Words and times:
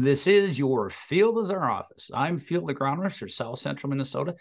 This 0.00 0.28
is 0.28 0.56
your 0.56 0.90
Field 0.90 1.40
is 1.40 1.50
Our 1.50 1.68
Office. 1.68 2.08
I'm 2.14 2.38
Field 2.38 2.70
Agronomist 2.70 3.18
for 3.18 3.28
South 3.28 3.58
Central 3.58 3.90
Minnesota, 3.90 4.36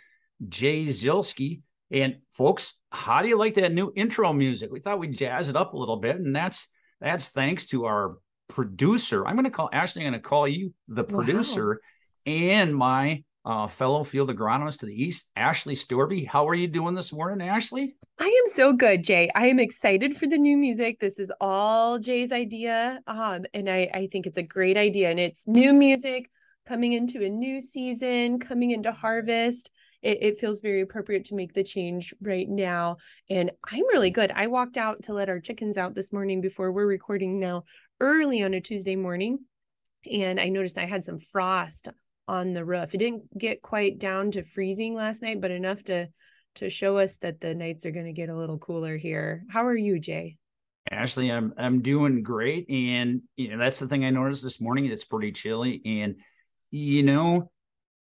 Jay 0.47 0.85
Zielske. 0.85 1.61
And 1.89 2.17
folks, 2.31 2.75
how 2.91 3.23
do 3.23 3.27
you 3.27 3.39
like 3.39 3.55
that 3.55 3.73
new 3.73 3.91
intro 3.95 4.31
music? 4.33 4.69
We 4.71 4.79
thought 4.79 4.99
we'd 4.99 5.17
jazz 5.17 5.49
it 5.49 5.55
up 5.55 5.73
a 5.73 5.77
little 5.77 5.97
bit, 5.97 6.17
and 6.17 6.35
that's 6.35 6.67
that's 7.01 7.29
thanks 7.29 7.65
to 7.69 7.85
our 7.85 8.19
producer. 8.47 9.25
I'm 9.25 9.33
going 9.33 9.45
to 9.45 9.49
call 9.49 9.67
Ashley. 9.73 10.05
I'm 10.05 10.11
going 10.11 10.21
to 10.21 10.29
call 10.29 10.47
you 10.47 10.75
the 10.89 11.03
producer, 11.03 11.81
wow. 12.27 12.33
and 12.33 12.75
my 12.75 13.23
uh, 13.47 13.65
fellow 13.65 14.03
field 14.03 14.29
agronomist 14.29 14.79
to 14.79 14.85
the 14.85 15.03
east, 15.03 15.31
Ashley 15.37 15.73
Storby. 15.73 16.27
How 16.27 16.45
are 16.49 16.53
you 16.53 16.67
doing 16.67 16.93
this 16.93 17.13
morning, 17.13 17.47
Ashley? 17.47 17.95
I 18.19 18.25
am 18.25 18.47
so 18.47 18.73
good, 18.73 19.05
Jay. 19.05 19.31
I 19.35 19.47
am 19.47 19.57
excited 19.57 20.17
for 20.17 20.27
the 20.27 20.37
new 20.37 20.57
music. 20.57 20.99
This 20.99 21.17
is 21.17 21.31
all 21.39 21.97
Jay's 21.97 22.33
idea, 22.33 22.99
um, 23.07 23.45
and 23.53 23.69
I, 23.69 23.89
I 23.93 24.09
think 24.11 24.27
it's 24.27 24.37
a 24.37 24.43
great 24.43 24.75
idea. 24.75 25.09
And 25.09 25.19
it's 25.19 25.47
new 25.47 25.71
music 25.71 26.29
coming 26.67 26.91
into 26.91 27.23
a 27.23 27.29
new 27.29 27.61
season, 27.61 28.39
coming 28.39 28.71
into 28.71 28.91
harvest. 28.91 29.71
It, 30.01 30.21
it 30.21 30.39
feels 30.41 30.59
very 30.59 30.81
appropriate 30.81 31.23
to 31.25 31.35
make 31.35 31.53
the 31.53 31.63
change 31.63 32.13
right 32.21 32.49
now. 32.49 32.97
And 33.29 33.51
I'm 33.71 33.87
really 33.87 34.11
good. 34.11 34.29
I 34.35 34.47
walked 34.47 34.75
out 34.75 35.03
to 35.03 35.13
let 35.13 35.29
our 35.29 35.39
chickens 35.39 35.77
out 35.77 35.95
this 35.95 36.11
morning 36.11 36.41
before 36.41 36.73
we're 36.73 36.85
recording 36.85 37.39
now, 37.39 37.63
early 38.01 38.43
on 38.43 38.53
a 38.53 38.59
Tuesday 38.59 38.97
morning, 38.97 39.39
and 40.11 40.37
I 40.37 40.49
noticed 40.49 40.77
I 40.77 40.85
had 40.85 41.05
some 41.05 41.21
frost 41.21 41.87
on 42.27 42.53
the 42.53 42.65
roof. 42.65 42.93
It 42.93 42.97
didn't 42.97 43.37
get 43.37 43.61
quite 43.61 43.99
down 43.99 44.31
to 44.31 44.43
freezing 44.43 44.93
last 44.93 45.21
night, 45.21 45.41
but 45.41 45.51
enough 45.51 45.83
to 45.85 46.09
to 46.55 46.69
show 46.69 46.97
us 46.97 47.17
that 47.17 47.39
the 47.39 47.53
nights 47.53 47.85
are 47.85 47.91
going 47.91 48.07
to 48.07 48.13
get 48.13 48.29
a 48.29 48.35
little 48.35 48.57
cooler 48.57 48.97
here. 48.97 49.43
How 49.49 49.65
are 49.67 49.75
you, 49.75 49.99
Jay? 49.99 50.37
Ashley, 50.89 51.31
I'm 51.31 51.53
I'm 51.57 51.81
doing 51.81 52.23
great, 52.23 52.69
and 52.69 53.21
you 53.35 53.49
know 53.49 53.57
that's 53.57 53.79
the 53.79 53.87
thing 53.87 54.05
I 54.05 54.09
noticed 54.09 54.43
this 54.43 54.61
morning. 54.61 54.85
It's 54.85 55.05
pretty 55.05 55.31
chilly, 55.31 55.81
and 55.85 56.15
you 56.71 57.03
know, 57.03 57.51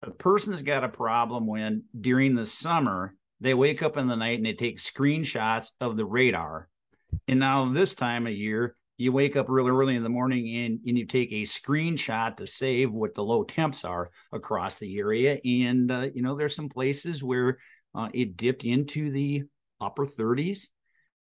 a 0.02 0.10
person's 0.10 0.62
got 0.62 0.84
a 0.84 0.88
problem 0.88 1.46
when 1.46 1.84
during 1.98 2.34
the 2.34 2.46
summer 2.46 3.14
they 3.40 3.54
wake 3.54 3.82
up 3.82 3.96
in 3.96 4.06
the 4.06 4.16
night 4.16 4.38
and 4.38 4.46
they 4.46 4.52
take 4.52 4.78
screenshots 4.78 5.70
of 5.80 5.96
the 5.96 6.04
radar, 6.04 6.68
and 7.26 7.40
now 7.40 7.72
this 7.72 7.94
time 7.94 8.26
of 8.26 8.34
year 8.34 8.76
you 8.96 9.12
wake 9.12 9.36
up 9.36 9.46
really 9.48 9.70
early 9.70 9.96
in 9.96 10.02
the 10.02 10.08
morning 10.08 10.56
and, 10.56 10.78
and 10.86 10.96
you 10.96 11.06
take 11.06 11.32
a 11.32 11.42
screenshot 11.42 12.36
to 12.36 12.46
save 12.46 12.92
what 12.92 13.14
the 13.14 13.24
low 13.24 13.42
temps 13.42 13.84
are 13.84 14.10
across 14.32 14.78
the 14.78 14.98
area. 14.98 15.38
And, 15.44 15.90
uh, 15.90 16.08
you 16.14 16.22
know, 16.22 16.36
there's 16.36 16.54
some 16.54 16.68
places 16.68 17.22
where 17.22 17.58
uh, 17.94 18.08
it 18.14 18.36
dipped 18.36 18.64
into 18.64 19.10
the 19.10 19.44
upper 19.80 20.04
30s. 20.04 20.66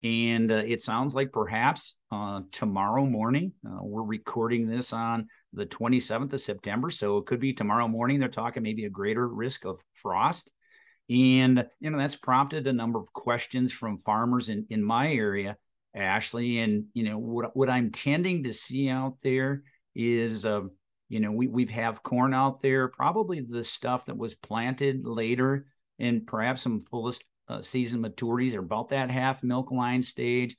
And 0.04 0.52
uh, 0.52 0.64
it 0.66 0.82
sounds 0.82 1.14
like 1.14 1.32
perhaps 1.32 1.96
uh, 2.12 2.42
tomorrow 2.52 3.06
morning, 3.06 3.54
uh, 3.66 3.84
we're 3.84 4.04
recording 4.04 4.68
this 4.68 4.94
on 4.94 5.28
the 5.54 5.66
27th 5.66 6.34
of 6.34 6.42
September. 6.42 6.90
So 6.90 7.18
it 7.18 7.28
could 7.28 7.40
be 7.40 7.54
tomorrow 7.54 7.88
morning. 7.88 8.20
They're 8.20 8.30
talking 8.30 8.64
maybe 8.64 8.86
a 8.86 8.90
greater 8.90 9.28
risk 9.28 9.66
of 9.66 9.80
frost. 9.94 10.52
And, 11.10 11.66
you 11.80 11.90
know, 11.90 11.98
that's 11.98 12.16
prompted 12.16 12.68
a 12.68 12.74
number 12.74 13.00
of 13.00 13.14
questions 13.14 13.72
from 13.72 13.98
farmers 13.98 14.50
in, 14.50 14.66
in 14.70 14.84
my 14.84 15.12
area 15.14 15.58
Ashley. 15.94 16.60
And 16.60 16.86
you 16.94 17.04
know 17.04 17.18
what 17.18 17.56
what 17.56 17.70
I'm 17.70 17.92
tending 17.92 18.44
to 18.44 18.54
see 18.54 18.90
out 18.90 19.18
there 19.24 19.64
is, 19.96 20.46
uh, 20.46 20.62
you 21.10 21.20
know, 21.20 21.32
we 21.32 21.48
we 21.48 21.66
have 21.66 22.04
corn 22.04 22.34
out 22.34 22.62
there, 22.62 22.88
probably 22.88 23.42
the 23.42 23.64
stuff 23.64 24.06
that 24.06 24.18
was 24.18 24.36
planted 24.36 25.06
later, 25.06 25.68
and 26.00 26.26
perhaps 26.26 26.62
some 26.62 26.80
fullest 26.80 27.24
uh, 27.48 27.62
season 27.62 28.02
maturities 28.02 28.56
are 28.56 28.60
about 28.60 28.90
that 28.90 29.12
half 29.12 29.44
milk 29.44 29.72
line 29.72 30.02
stage. 30.02 30.56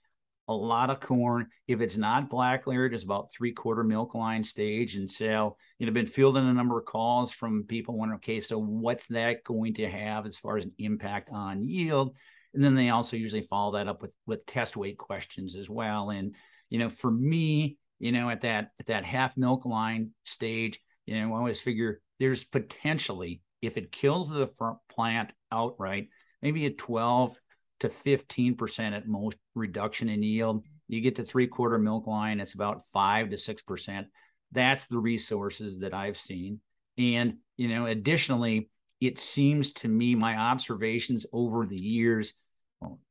A 0.48 0.52
lot 0.52 0.90
of 0.90 1.00
corn. 1.00 1.46
If 1.68 1.80
it's 1.80 1.96
not 1.96 2.28
black 2.28 2.66
layered, 2.66 2.92
it's 2.92 3.04
about 3.04 3.30
three 3.32 3.52
quarter 3.52 3.84
milk 3.84 4.14
line 4.14 4.42
stage. 4.42 4.96
And 4.96 5.10
so, 5.10 5.56
you 5.78 5.86
know, 5.86 5.92
been 5.92 6.04
fielding 6.04 6.46
a 6.46 6.52
number 6.52 6.78
of 6.78 6.84
calls 6.84 7.32
from 7.32 7.64
people 7.64 7.96
wondering, 7.96 8.18
okay, 8.18 8.40
so 8.40 8.58
what's 8.58 9.06
that 9.06 9.44
going 9.44 9.74
to 9.74 9.88
have 9.88 10.26
as 10.26 10.36
far 10.36 10.56
as 10.56 10.64
an 10.64 10.72
impact 10.78 11.30
on 11.32 11.62
yield? 11.62 12.16
And 12.54 12.62
then 12.62 12.74
they 12.74 12.90
also 12.90 13.16
usually 13.16 13.42
follow 13.42 13.72
that 13.72 13.88
up 13.88 14.02
with 14.02 14.14
with 14.26 14.46
test 14.46 14.76
weight 14.76 14.98
questions 14.98 15.56
as 15.56 15.68
well. 15.70 16.10
And 16.10 16.34
you 16.72 16.78
know 16.78 16.88
for 16.88 17.10
me 17.10 17.76
you 17.98 18.12
know 18.12 18.30
at 18.30 18.40
that 18.40 18.70
at 18.80 18.86
that 18.86 19.04
half 19.04 19.36
milk 19.36 19.66
line 19.66 20.10
stage 20.24 20.80
you 21.04 21.20
know 21.20 21.34
i 21.34 21.36
always 21.36 21.60
figure 21.60 22.00
there's 22.18 22.44
potentially 22.44 23.42
if 23.60 23.76
it 23.76 23.92
kills 23.92 24.30
the 24.30 24.48
plant 24.90 25.30
outright 25.52 26.08
maybe 26.40 26.64
a 26.64 26.70
12 26.70 27.36
to 27.80 27.88
15% 27.88 28.92
at 28.92 29.08
most 29.08 29.36
reduction 29.56 30.08
in 30.08 30.22
yield. 30.22 30.64
You 30.86 31.00
get 31.00 31.16
to 31.16 31.24
three 31.24 31.48
quarter 31.48 31.78
milk 31.78 32.06
line 32.06 32.40
it's 32.40 32.54
about 32.54 32.84
5 32.86 33.30
to 33.30 33.36
6% 33.36 34.04
that's 34.52 34.86
the 34.86 34.98
resources 34.98 35.78
that 35.80 35.94
i've 35.94 36.16
seen. 36.16 36.60
And 36.96 37.34
you 37.58 37.68
know 37.68 37.84
additionally 37.84 38.70
it 39.00 39.18
seems 39.18 39.72
to 39.72 39.88
me 39.88 40.14
my 40.14 40.36
observations 40.36 41.26
over 41.34 41.66
the 41.66 41.78
years 41.78 42.32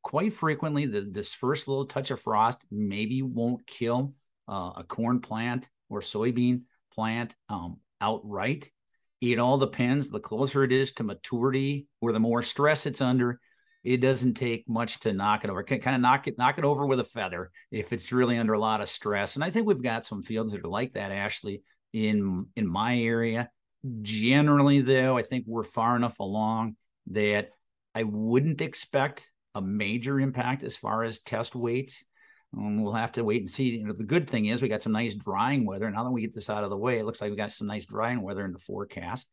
quite 0.02 0.34
frequently 0.34 0.86
the, 0.86 1.02
this 1.02 1.34
first 1.34 1.68
little 1.68 1.86
touch 1.86 2.12
of 2.12 2.22
frost 2.22 2.60
maybe 2.72 3.22
won't 3.22 3.66
kill 3.68 4.14
uh, 4.48 4.72
a 4.78 4.84
corn 4.88 5.20
plant 5.20 5.68
or 5.90 6.02
soybean 6.02 6.62
plant 6.94 7.36
um, 7.50 7.78
outright. 8.00 8.70
It 9.22 9.40
all 9.40 9.58
depends. 9.58 10.10
The 10.10 10.20
closer 10.20 10.64
it 10.64 10.72
is 10.72 10.94
to 10.94 11.04
maturity 11.04 11.88
or 12.02 12.12
the 12.12 12.20
more 12.20 12.42
stress 12.42 12.86
it's 12.86 13.02
under 13.02 13.40
it 13.84 13.98
doesn't 13.98 14.36
take 14.36 14.68
much 14.70 15.00
to 15.02 15.14
knock 15.14 15.44
it 15.44 15.50
over. 15.50 15.64
Can 15.64 15.82
kind 15.82 15.96
of 15.96 16.02
knock 16.02 16.28
it 16.28 16.38
knock 16.38 16.58
it 16.58 16.64
over 16.64 16.86
with 16.86 17.00
a 17.00 17.04
feather 17.04 17.52
if 17.72 17.92
it's 17.92 18.12
really 18.12 18.38
under 18.38 18.54
a 18.54 18.60
lot 18.60 18.82
of 18.82 18.90
stress. 18.90 19.36
And 19.36 19.44
i 19.44 19.50
think 19.50 19.68
we've 19.68 19.82
got 19.82 20.06
some 20.06 20.22
fields 20.22 20.52
that 20.52 20.64
are 20.64 20.70
like 20.70 20.94
that 20.94 21.12
ashley 21.12 21.64
in 21.94 22.46
in 22.56 22.68
my 22.68 23.00
area. 23.00 23.50
Generally 24.02 24.82
though 24.82 25.18
i 25.18 25.24
think 25.24 25.46
we're 25.48 25.64
far 25.64 25.96
enough 25.96 26.20
along 26.20 26.76
that 27.08 27.50
i 27.96 28.04
wouldn't 28.04 28.62
expect 28.62 29.31
a 29.56 29.62
major 29.62 30.20
impact 30.20 30.64
as 30.64 30.76
far 30.76 31.04
as 31.04 31.20
test 31.20 31.56
weights. 31.56 32.04
Um, 32.58 32.82
we'll 32.82 32.94
have 32.94 33.14
to 33.14 33.24
wait 33.24 33.42
and 33.42 33.50
see. 33.50 33.78
You 33.78 33.86
know, 33.86 33.94
the 33.94 34.04
good 34.04 34.30
thing 34.30 34.48
is 34.48 34.62
we 34.62 34.68
got 34.68 34.82
some 34.82 34.92
nice 34.92 35.14
drying 35.14 35.66
weather. 35.66 35.90
Now 35.90 36.04
that 36.04 36.12
we 36.12 36.22
get 36.22 36.34
this 36.34 36.50
out 36.50 36.64
of 36.64 36.70
the 36.70 36.78
way, 36.78 37.00
it 37.00 37.06
looks 37.06 37.22
like 37.22 37.32
we 37.32 37.38
got 37.38 37.52
some 37.52 37.68
nice 37.68 37.86
drying 37.86 38.22
weather 38.22 38.46
in 38.46 38.52
the 38.52 38.60
forecast. 38.60 39.28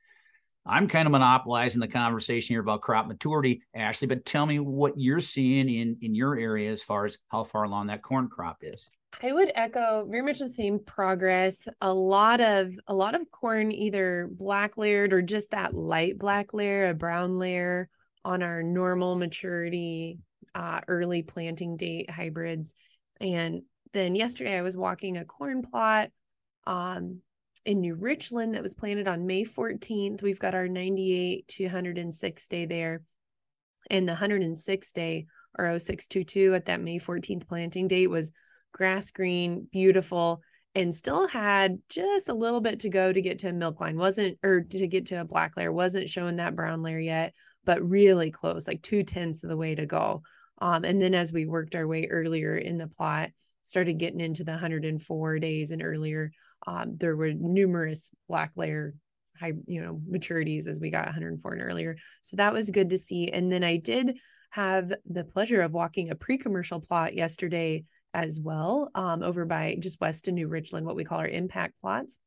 I'm 0.66 0.86
kind 0.86 1.06
of 1.06 1.12
monopolizing 1.12 1.80
the 1.80 1.88
conversation 1.88 2.54
here 2.54 2.60
about 2.60 2.82
crop 2.82 3.06
maturity, 3.06 3.62
Ashley, 3.74 4.06
but 4.06 4.26
tell 4.26 4.44
me 4.44 4.58
what 4.58 4.92
you're 4.96 5.20
seeing 5.20 5.68
in 5.68 5.96
in 6.02 6.14
your 6.14 6.38
area 6.38 6.70
as 6.70 6.82
far 6.82 7.06
as 7.06 7.16
how 7.28 7.44
far 7.44 7.64
along 7.64 7.86
that 7.86 8.02
corn 8.02 8.28
crop 8.28 8.58
is. 8.60 8.88
I 9.22 9.32
would 9.32 9.50
echo 9.54 10.06
very 10.08 10.22
much 10.22 10.38
the 10.38 10.48
same 10.48 10.78
progress. 10.78 11.66
A 11.80 11.92
lot 11.92 12.40
of 12.40 12.78
a 12.86 12.94
lot 12.94 13.14
of 13.14 13.30
corn 13.30 13.72
either 13.72 14.28
black 14.30 14.76
layered 14.76 15.12
or 15.12 15.22
just 15.22 15.50
that 15.52 15.74
light 15.74 16.18
black 16.18 16.52
layer, 16.52 16.90
a 16.90 16.94
brown 16.94 17.38
layer 17.38 17.88
on 18.24 18.42
our 18.42 18.62
normal 18.62 19.14
maturity 19.14 20.18
uh, 20.54 20.80
early 20.88 21.22
planting 21.22 21.76
date 21.76 22.10
hybrids. 22.10 22.72
And 23.20 23.62
then 23.92 24.14
yesterday 24.14 24.56
I 24.56 24.62
was 24.62 24.76
walking 24.76 25.16
a 25.16 25.24
corn 25.24 25.62
plot 25.62 26.10
um, 26.66 27.20
in 27.64 27.80
New 27.80 27.94
Richland 27.94 28.54
that 28.54 28.62
was 28.62 28.74
planted 28.74 29.08
on 29.08 29.26
May 29.26 29.44
14th. 29.44 30.22
We've 30.22 30.38
got 30.38 30.54
our 30.54 30.68
98 30.68 31.48
to 31.48 31.64
106 31.64 32.48
day 32.48 32.66
there. 32.66 33.02
And 33.90 34.06
the 34.06 34.12
106 34.12 34.92
day 34.92 35.26
or 35.58 35.78
0622 35.78 36.54
at 36.54 36.66
that 36.66 36.80
May 36.80 36.98
14th 36.98 37.48
planting 37.48 37.88
date 37.88 38.08
was 38.08 38.32
grass 38.72 39.10
green, 39.10 39.66
beautiful, 39.72 40.42
and 40.74 40.94
still 40.94 41.26
had 41.26 41.78
just 41.88 42.28
a 42.28 42.34
little 42.34 42.60
bit 42.60 42.80
to 42.80 42.90
go 42.90 43.12
to 43.12 43.22
get 43.22 43.40
to 43.40 43.48
a 43.48 43.52
milk 43.52 43.80
line. 43.80 43.96
Wasn't, 43.96 44.38
or 44.42 44.60
to 44.60 44.86
get 44.86 45.06
to 45.06 45.20
a 45.20 45.24
black 45.24 45.56
layer, 45.56 45.72
wasn't 45.72 46.10
showing 46.10 46.36
that 46.36 46.54
brown 46.54 46.82
layer 46.82 46.98
yet 46.98 47.34
but 47.64 47.82
really 47.82 48.30
close, 48.30 48.66
like 48.66 48.82
two 48.82 49.02
tenths 49.02 49.44
of 49.44 49.50
the 49.50 49.56
way 49.56 49.74
to 49.74 49.86
go. 49.86 50.22
Um, 50.60 50.84
and 50.84 51.00
then 51.00 51.14
as 51.14 51.32
we 51.32 51.46
worked 51.46 51.74
our 51.74 51.86
way 51.86 52.06
earlier 52.08 52.56
in 52.56 52.78
the 52.78 52.88
plot, 52.88 53.30
started 53.62 53.98
getting 53.98 54.20
into 54.20 54.44
the 54.44 54.52
104 54.52 55.38
days 55.38 55.70
and 55.70 55.82
earlier, 55.82 56.30
um, 56.66 56.96
there 56.96 57.16
were 57.16 57.32
numerous 57.32 58.10
black 58.28 58.52
layer 58.56 58.94
high, 59.38 59.52
you 59.66 59.80
know, 59.80 60.00
maturities 60.10 60.66
as 60.66 60.80
we 60.80 60.90
got 60.90 61.06
104 61.06 61.52
and 61.52 61.62
earlier. 61.62 61.96
So 62.22 62.36
that 62.36 62.52
was 62.52 62.70
good 62.70 62.90
to 62.90 62.98
see. 62.98 63.28
And 63.28 63.50
then 63.52 63.62
I 63.62 63.76
did 63.76 64.16
have 64.50 64.92
the 65.08 65.24
pleasure 65.24 65.62
of 65.62 65.72
walking 65.72 66.10
a 66.10 66.14
pre-commercial 66.14 66.80
plot 66.80 67.14
yesterday 67.14 67.84
as 68.14 68.40
well, 68.40 68.90
um, 68.94 69.22
over 69.22 69.44
by 69.44 69.76
just 69.78 70.00
west 70.00 70.28
of 70.28 70.34
New 70.34 70.48
Richland, 70.48 70.86
what 70.86 70.96
we 70.96 71.04
call 71.04 71.18
our 71.18 71.28
impact 71.28 71.80
plots. 71.80 72.18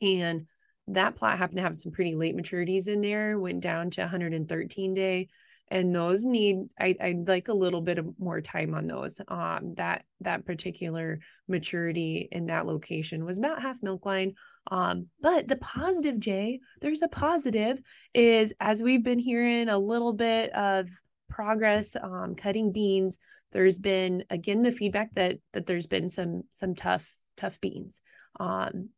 And 0.00 0.46
that 0.88 1.16
plot 1.16 1.38
happened 1.38 1.58
to 1.58 1.62
have 1.62 1.76
some 1.76 1.92
pretty 1.92 2.14
late 2.14 2.36
maturities 2.36 2.88
in 2.88 3.00
there, 3.00 3.38
went 3.38 3.60
down 3.60 3.90
to 3.90 4.00
113 4.00 4.94
day. 4.94 5.28
And 5.70 5.94
those 5.94 6.24
need 6.24 6.68
I, 6.80 6.96
I'd 6.98 7.28
like 7.28 7.48
a 7.48 7.54
little 7.54 7.82
bit 7.82 7.98
of 7.98 8.18
more 8.18 8.40
time 8.40 8.74
on 8.74 8.86
those. 8.86 9.20
Um, 9.28 9.74
that 9.76 10.04
that 10.22 10.46
particular 10.46 11.20
maturity 11.46 12.26
in 12.32 12.46
that 12.46 12.66
location 12.66 13.24
was 13.24 13.38
about 13.38 13.60
half 13.60 13.82
milk 13.82 14.06
line. 14.06 14.34
Um, 14.70 15.08
but 15.20 15.46
the 15.46 15.56
positive, 15.56 16.18
Jay, 16.18 16.60
there's 16.80 17.02
a 17.02 17.08
positive, 17.08 17.80
is 18.14 18.54
as 18.60 18.82
we've 18.82 19.04
been 19.04 19.18
hearing 19.18 19.68
a 19.68 19.78
little 19.78 20.12
bit 20.12 20.50
of 20.52 20.88
progress 21.28 21.96
um, 22.02 22.34
cutting 22.34 22.72
beans, 22.72 23.18
there's 23.52 23.78
been 23.78 24.24
again 24.30 24.62
the 24.62 24.72
feedback 24.72 25.14
that 25.14 25.38
that 25.52 25.66
there's 25.66 25.86
been 25.86 26.08
some 26.08 26.44
some 26.50 26.74
tough 26.74 27.14
tough 27.36 27.60
beans. 27.60 28.00
Um, 28.40 28.88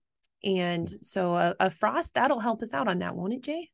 And 0.45 0.89
so 1.03 1.35
a, 1.35 1.55
a 1.61 1.71
frost 1.71 2.15
that'll 2.15 2.41
help 2.41 2.63
us 2.63 2.73
out 2.73 2.89
on 2.89 3.01
that, 3.01 3.15
won't 3.15 3.35
it, 3.35 3.43
Jay? 3.43 3.71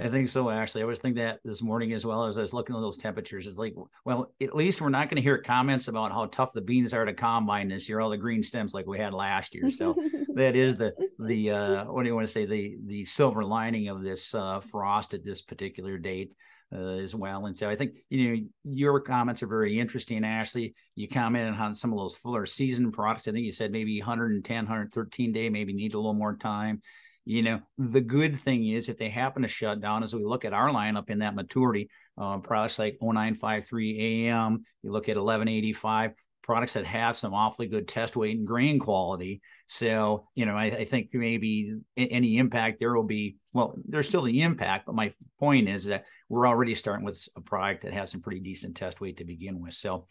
I 0.00 0.08
think 0.08 0.28
so, 0.28 0.48
Ashley. 0.48 0.80
I 0.80 0.84
was 0.84 1.00
thinking 1.00 1.24
that 1.24 1.40
this 1.44 1.60
morning 1.60 1.92
as 1.92 2.06
well 2.06 2.24
as 2.24 2.38
I 2.38 2.42
was 2.42 2.54
looking 2.54 2.76
at 2.76 2.80
those 2.80 2.96
temperatures. 2.96 3.48
It's 3.48 3.58
like, 3.58 3.74
well, 4.04 4.32
at 4.40 4.54
least 4.54 4.80
we're 4.80 4.90
not 4.90 5.08
going 5.08 5.16
to 5.16 5.22
hear 5.22 5.38
comments 5.38 5.88
about 5.88 6.12
how 6.12 6.26
tough 6.26 6.52
the 6.52 6.60
beans 6.60 6.94
are 6.94 7.04
to 7.04 7.12
combine 7.12 7.66
this 7.66 7.88
year, 7.88 7.98
all 7.98 8.10
the 8.10 8.16
green 8.16 8.44
stems 8.44 8.72
like 8.72 8.86
we 8.86 8.96
had 8.96 9.12
last 9.12 9.56
year. 9.56 9.70
So 9.70 9.92
that 10.34 10.54
is 10.54 10.76
the 10.76 10.94
the 11.18 11.50
uh, 11.50 11.84
what 11.86 12.04
do 12.04 12.08
you 12.08 12.14
want 12.14 12.28
to 12.28 12.32
say 12.32 12.46
the 12.46 12.76
the 12.86 13.04
silver 13.04 13.44
lining 13.44 13.88
of 13.88 14.04
this 14.04 14.32
uh, 14.36 14.60
frost 14.60 15.14
at 15.14 15.24
this 15.24 15.42
particular 15.42 15.98
date. 15.98 16.30
Uh, 16.70 16.98
as 16.98 17.14
well. 17.14 17.46
And 17.46 17.56
so 17.56 17.70
I 17.70 17.76
think, 17.76 17.92
you 18.10 18.28
know, 18.28 18.42
your 18.64 19.00
comments 19.00 19.42
are 19.42 19.46
very 19.46 19.78
interesting, 19.78 20.22
Ashley. 20.22 20.74
You 20.96 21.08
commented 21.08 21.54
on 21.54 21.74
some 21.74 21.94
of 21.94 21.98
those 21.98 22.14
fuller 22.18 22.44
season 22.44 22.92
products. 22.92 23.26
I 23.26 23.32
think 23.32 23.46
you 23.46 23.52
said 23.52 23.72
maybe 23.72 23.98
110, 23.98 24.64
113 24.64 25.32
day, 25.32 25.48
maybe 25.48 25.72
need 25.72 25.94
a 25.94 25.96
little 25.96 26.12
more 26.12 26.36
time. 26.36 26.82
You 27.24 27.42
know, 27.42 27.60
the 27.78 28.02
good 28.02 28.38
thing 28.38 28.66
is 28.66 28.90
if 28.90 28.98
they 28.98 29.08
happen 29.08 29.40
to 29.42 29.48
shut 29.48 29.80
down, 29.80 30.02
as 30.02 30.14
we 30.14 30.22
look 30.22 30.44
at 30.44 30.52
our 30.52 30.68
lineup 30.68 31.08
in 31.08 31.20
that 31.20 31.34
maturity, 31.34 31.88
uh, 32.18 32.36
products 32.36 32.78
like 32.78 32.98
0953 33.00 34.26
AM, 34.28 34.62
you 34.82 34.92
look 34.92 35.08
at 35.08 35.16
1185, 35.16 36.12
products 36.42 36.74
that 36.74 36.84
have 36.84 37.16
some 37.16 37.32
awfully 37.32 37.66
good 37.66 37.88
test 37.88 38.14
weight 38.14 38.36
and 38.36 38.46
grain 38.46 38.78
quality. 38.78 39.40
So, 39.70 40.26
you 40.34 40.46
know, 40.46 40.56
I, 40.56 40.64
I, 40.64 40.84
think 40.86 41.10
maybe 41.12 41.76
any 41.94 42.38
impact 42.38 42.78
there 42.78 42.94
will 42.94 43.02
be, 43.02 43.36
well, 43.52 43.74
there's 43.86 44.08
still 44.08 44.22
the 44.22 44.40
impact, 44.40 44.86
but 44.86 44.94
my 44.94 45.12
point 45.38 45.68
is 45.68 45.84
that 45.84 46.06
we're 46.30 46.48
already 46.48 46.74
starting 46.74 47.04
with 47.04 47.22
a 47.36 47.42
product 47.42 47.82
that 47.82 47.92
has 47.92 48.10
some 48.10 48.22
pretty 48.22 48.40
decent 48.40 48.78
test 48.78 48.98
weight 48.98 49.18
to 49.18 49.26
begin 49.26 49.60
with. 49.60 49.74
So, 49.74 50.06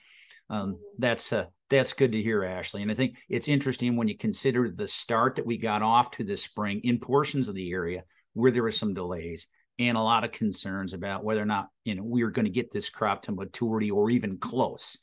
um, 0.52 0.74
mm-hmm. 0.74 0.82
that's 1.00 1.34
uh, 1.34 1.46
that's 1.72 1.94
good 1.94 2.12
to 2.12 2.22
hear, 2.22 2.44
Ashley. 2.44 2.84
And 2.84 2.92
I 2.92 2.94
think 2.94 3.18
it's 3.30 3.48
interesting 3.48 3.96
when 3.96 4.08
you 4.08 4.16
consider 4.16 4.70
the 4.70 4.88
start 4.88 5.38
that 5.38 5.46
we 5.46 5.58
got 5.58 5.82
off 5.82 6.12
to 6.12 6.24
this 6.24 6.44
spring 6.44 6.82
in 6.84 7.00
portions 7.00 7.50
of 7.50 7.56
the 7.56 7.72
area 7.72 8.04
where 8.36 8.52
there 8.52 8.64
were 8.64 8.72
some 8.72 8.94
delays 8.94 9.48
and 9.80 9.98
a 9.98 10.02
lot 10.02 10.24
of 10.24 10.32
concerns 10.32 10.94
about 10.94 11.24
whether 11.24 11.42
or 11.42 11.46
not 11.46 11.70
you 11.84 11.96
know 11.96 12.04
we 12.04 12.24
were 12.24 12.32
going 12.32 12.46
to 12.46 12.52
get 12.52 12.72
this 12.72 12.90
crop 12.90 13.24
to 13.24 13.32
maturity 13.32 13.90
or 13.90 14.12
even 14.12 14.38
close. 14.38 14.98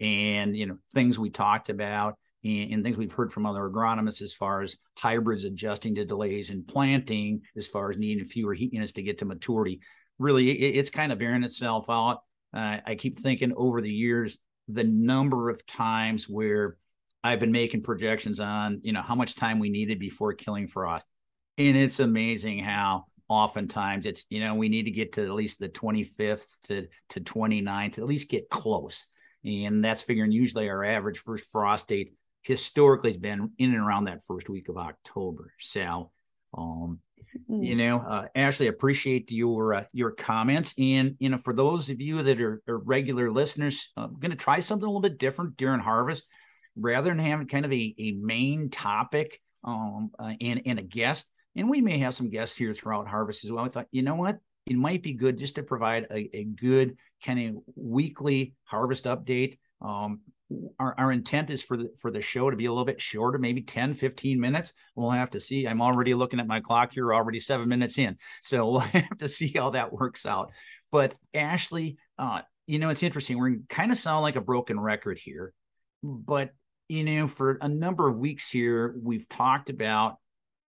And 0.00 0.56
you 0.56 0.66
know 0.66 0.78
things 0.94 1.18
we 1.18 1.28
talked 1.28 1.68
about 1.68 2.18
and, 2.44 2.72
and, 2.72 2.84
things 2.84 2.96
we've 2.96 3.12
heard 3.12 3.32
from 3.32 3.46
other 3.46 3.68
agronomists 3.68 4.22
as 4.22 4.34
far 4.34 4.62
as 4.62 4.76
hybrids 4.96 5.44
adjusting 5.44 5.94
to 5.96 6.04
delays 6.04 6.50
in 6.50 6.64
planting, 6.64 7.42
as 7.56 7.66
far 7.66 7.90
as 7.90 7.98
needing 7.98 8.24
fewer 8.24 8.54
heat 8.54 8.72
units 8.72 8.92
to 8.92 9.02
get 9.02 9.18
to 9.18 9.24
maturity. 9.24 9.80
Really, 10.18 10.50
it, 10.50 10.76
it's 10.78 10.90
kind 10.90 11.12
of 11.12 11.18
bearing 11.18 11.44
itself 11.44 11.86
out. 11.88 12.20
Uh, 12.54 12.78
I 12.86 12.94
keep 12.94 13.18
thinking 13.18 13.52
over 13.56 13.80
the 13.80 13.90
years 13.90 14.38
the 14.68 14.84
number 14.84 15.50
of 15.50 15.66
times 15.66 16.28
where 16.28 16.76
I've 17.24 17.40
been 17.40 17.52
making 17.52 17.82
projections 17.82 18.38
on, 18.38 18.80
you 18.82 18.92
know, 18.92 19.02
how 19.02 19.14
much 19.14 19.34
time 19.34 19.58
we 19.58 19.70
needed 19.70 19.98
before 19.98 20.32
killing 20.34 20.66
frost. 20.66 21.06
And 21.56 21.76
it's 21.76 22.00
amazing 22.00 22.60
how 22.60 23.06
oftentimes 23.28 24.06
it's, 24.06 24.24
you 24.30 24.40
know, 24.40 24.54
we 24.54 24.68
need 24.68 24.84
to 24.84 24.90
get 24.90 25.14
to 25.14 25.24
at 25.24 25.32
least 25.32 25.58
the 25.58 25.68
25th 25.68 26.46
to, 26.64 26.86
to 27.10 27.20
29th 27.20 27.94
to 27.94 28.02
at 28.02 28.06
least 28.06 28.30
get 28.30 28.48
close. 28.48 29.06
And 29.44 29.84
that's 29.84 30.02
figuring 30.02 30.32
usually 30.32 30.68
our 30.68 30.84
average 30.84 31.18
first 31.18 31.46
frost 31.46 31.88
date 31.88 32.14
historically 32.42 33.10
has 33.10 33.18
been 33.18 33.50
in 33.58 33.74
and 33.74 33.78
around 33.78 34.04
that 34.04 34.24
first 34.26 34.48
week 34.48 34.68
of 34.68 34.76
October. 34.76 35.52
So, 35.60 36.10
um. 36.56 37.00
You 37.46 37.76
know, 37.76 37.98
uh, 37.98 38.26
Ashley, 38.34 38.68
appreciate 38.68 39.30
your 39.30 39.74
uh, 39.74 39.84
your 39.92 40.12
comments, 40.12 40.74
and 40.78 41.14
you 41.18 41.28
know, 41.28 41.36
for 41.36 41.52
those 41.52 41.90
of 41.90 42.00
you 42.00 42.22
that 42.22 42.40
are, 42.40 42.62
are 42.66 42.78
regular 42.78 43.30
listeners, 43.30 43.92
I'm 43.96 44.18
going 44.18 44.30
to 44.30 44.36
try 44.36 44.60
something 44.60 44.84
a 44.84 44.88
little 44.88 45.02
bit 45.02 45.18
different 45.18 45.56
during 45.56 45.80
harvest, 45.80 46.24
rather 46.74 47.10
than 47.10 47.18
having 47.18 47.46
kind 47.46 47.66
of 47.66 47.72
a, 47.72 47.94
a 47.98 48.12
main 48.12 48.70
topic 48.70 49.40
um, 49.62 50.10
uh, 50.18 50.32
and 50.40 50.62
and 50.64 50.78
a 50.78 50.82
guest. 50.82 51.26
And 51.54 51.68
we 51.68 51.80
may 51.82 51.98
have 51.98 52.14
some 52.14 52.30
guests 52.30 52.56
here 52.56 52.72
throughout 52.72 53.08
harvest 53.08 53.44
as 53.44 53.52
well. 53.52 53.64
I 53.64 53.68
thought, 53.68 53.88
you 53.90 54.02
know 54.02 54.14
what, 54.14 54.38
it 54.66 54.76
might 54.76 55.02
be 55.02 55.12
good 55.12 55.38
just 55.38 55.56
to 55.56 55.62
provide 55.62 56.06
a, 56.10 56.30
a 56.34 56.44
good 56.44 56.96
kind 57.24 57.56
of 57.56 57.62
weekly 57.76 58.54
harvest 58.64 59.04
update. 59.04 59.58
Um, 59.82 60.20
our, 60.78 60.94
our 60.98 61.12
intent 61.12 61.50
is 61.50 61.62
for 61.62 61.76
the 61.76 61.90
for 62.00 62.10
the 62.10 62.20
show 62.20 62.48
to 62.50 62.56
be 62.56 62.66
a 62.66 62.70
little 62.70 62.84
bit 62.84 63.00
shorter 63.00 63.38
maybe 63.38 63.62
10 63.62 63.94
15 63.94 64.40
minutes. 64.40 64.72
We'll 64.94 65.10
have 65.10 65.30
to 65.30 65.40
see. 65.40 65.66
I'm 65.66 65.82
already 65.82 66.14
looking 66.14 66.40
at 66.40 66.46
my 66.46 66.60
clock 66.60 66.92
here 66.92 67.12
already 67.12 67.40
seven 67.40 67.68
minutes 67.68 67.98
in. 67.98 68.16
So 68.42 68.68
we'll 68.70 68.80
have 68.80 69.18
to 69.18 69.28
see 69.28 69.52
how 69.54 69.70
that 69.70 69.92
works 69.92 70.24
out. 70.26 70.52
But 70.90 71.14
ashley 71.34 71.98
uh, 72.18 72.40
you 72.66 72.78
know 72.78 72.88
it's 72.88 73.02
interesting. 73.02 73.38
We're 73.38 73.58
kind 73.68 73.92
of 73.92 73.98
sound 73.98 74.22
like 74.22 74.36
a 74.36 74.40
broken 74.40 74.80
record 74.80 75.18
here 75.18 75.52
but 76.02 76.50
you 76.88 77.04
know 77.04 77.26
for 77.26 77.58
a 77.60 77.68
number 77.68 78.08
of 78.08 78.16
weeks 78.16 78.50
here 78.50 78.94
we've 79.02 79.28
talked 79.28 79.70
about 79.70 80.16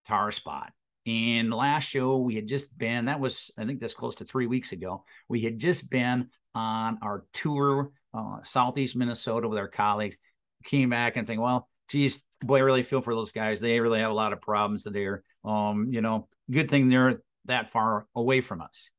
tar 0.09 0.31
spot. 0.31 0.73
And 1.07 1.53
last 1.53 1.85
show 1.85 2.19
we 2.19 2.35
had 2.35 2.47
just 2.47 2.77
been 2.77 3.07
that 3.07 3.21
was 3.21 3.51
i 3.57 3.65
think 3.65 3.81
that's 3.81 3.95
close 3.95 4.17
to 4.17 4.25
three 4.25 4.47
weeks 4.47 4.73
ago 4.73 5.05
we 5.29 5.41
had 5.41 5.59
just 5.59 5.89
been 5.89 6.29
on 6.55 6.99
our 7.01 7.25
tour 7.33 7.91
uh, 8.15 8.39
southeast 8.43 8.97
Minnesota 8.97 9.49
with 9.49 9.59
our 9.59 9.69
colleagues, 9.69 10.17
came 10.65 10.91
back 10.91 11.17
and 11.17 11.27
think, 11.27 11.41
well, 11.41 11.69
geez, 11.89 12.23
boy, 12.41 12.59
I 12.59 12.61
really 12.61 12.83
feel 12.83 13.01
for 13.01 13.15
those 13.15 13.33
guys. 13.33 13.61
They 13.61 13.81
really 13.81 14.01
have 14.01 14.11
a 14.11 14.15
lot 14.15 14.33
of 14.33 14.41
problems 14.41 14.85
there. 14.85 15.23
Um, 15.45 15.89
you 15.91 16.01
know, 16.01 16.29
good 16.51 16.71
thing 16.71 16.89
they're 16.89 17.23
that 17.47 17.71
far 17.71 18.07
away 18.15 18.41
from 18.41 18.61
us. 18.61 18.91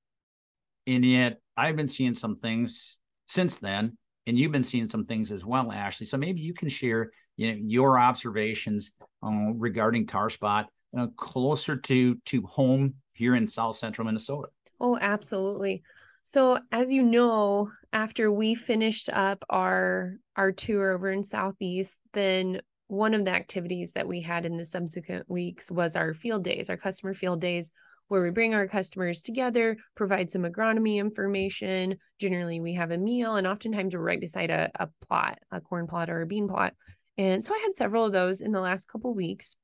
And 0.87 1.05
yet 1.05 1.39
I've 1.55 1.75
been 1.75 1.87
seeing 1.87 2.13
some 2.13 2.35
things 2.35 2.99
since 3.27 3.55
then, 3.55 3.97
and 4.27 4.37
you've 4.37 4.51
been 4.51 4.63
seeing 4.63 4.87
some 4.87 5.03
things 5.03 5.31
as 5.31 5.45
well, 5.45 5.71
Ashley. 5.71 6.05
So 6.05 6.17
maybe 6.17 6.41
you 6.41 6.53
can 6.53 6.69
share 6.69 7.11
you 7.37 7.51
know, 7.51 7.59
your 7.63 7.99
observations 7.99 8.91
uh, 9.23 9.51
regarding 9.55 10.07
tar 10.07 10.29
spot 10.29 10.69
uh, 10.97 11.07
closer 11.15 11.77
to 11.77 12.15
to 12.25 12.41
home 12.43 12.95
here 13.13 13.35
in 13.35 13.47
South 13.47 13.75
Central 13.75 14.05
Minnesota. 14.05 14.49
Oh, 14.79 14.97
absolutely. 14.99 15.83
So, 16.23 16.59
as 16.71 16.93
you 16.93 17.03
know, 17.03 17.69
after 17.91 18.31
we 18.31 18.55
finished 18.55 19.09
up 19.11 19.43
our 19.49 20.15
our 20.35 20.51
tour 20.51 20.91
over 20.91 21.11
in 21.11 21.23
Southeast, 21.23 21.99
then 22.13 22.61
one 22.87 23.13
of 23.13 23.25
the 23.25 23.31
activities 23.31 23.93
that 23.93 24.07
we 24.07 24.21
had 24.21 24.45
in 24.45 24.57
the 24.57 24.65
subsequent 24.65 25.29
weeks 25.29 25.71
was 25.71 25.95
our 25.95 26.13
field 26.13 26.43
days, 26.43 26.69
our 26.69 26.77
customer 26.77 27.13
field 27.13 27.41
days, 27.41 27.71
where 28.09 28.21
we 28.21 28.29
bring 28.29 28.53
our 28.53 28.67
customers 28.67 29.21
together, 29.21 29.77
provide 29.95 30.29
some 30.29 30.43
agronomy 30.43 30.97
information. 30.97 31.97
Generally, 32.19 32.59
we 32.59 32.73
have 32.73 32.91
a 32.91 32.97
meal, 32.97 33.37
and 33.37 33.47
oftentimes 33.47 33.93
we're 33.95 34.01
right 34.01 34.19
beside 34.19 34.49
a, 34.49 34.69
a 34.75 34.89
plot, 35.07 35.39
a 35.51 35.61
corn 35.61 35.87
plot 35.87 36.09
or 36.09 36.21
a 36.21 36.27
bean 36.27 36.47
plot. 36.49 36.73
And 37.17 37.43
so 37.43 37.53
I 37.53 37.59
had 37.59 37.75
several 37.75 38.05
of 38.05 38.11
those 38.11 38.41
in 38.41 38.51
the 38.51 38.59
last 38.59 38.89
couple 38.89 39.13
weeks. 39.13 39.55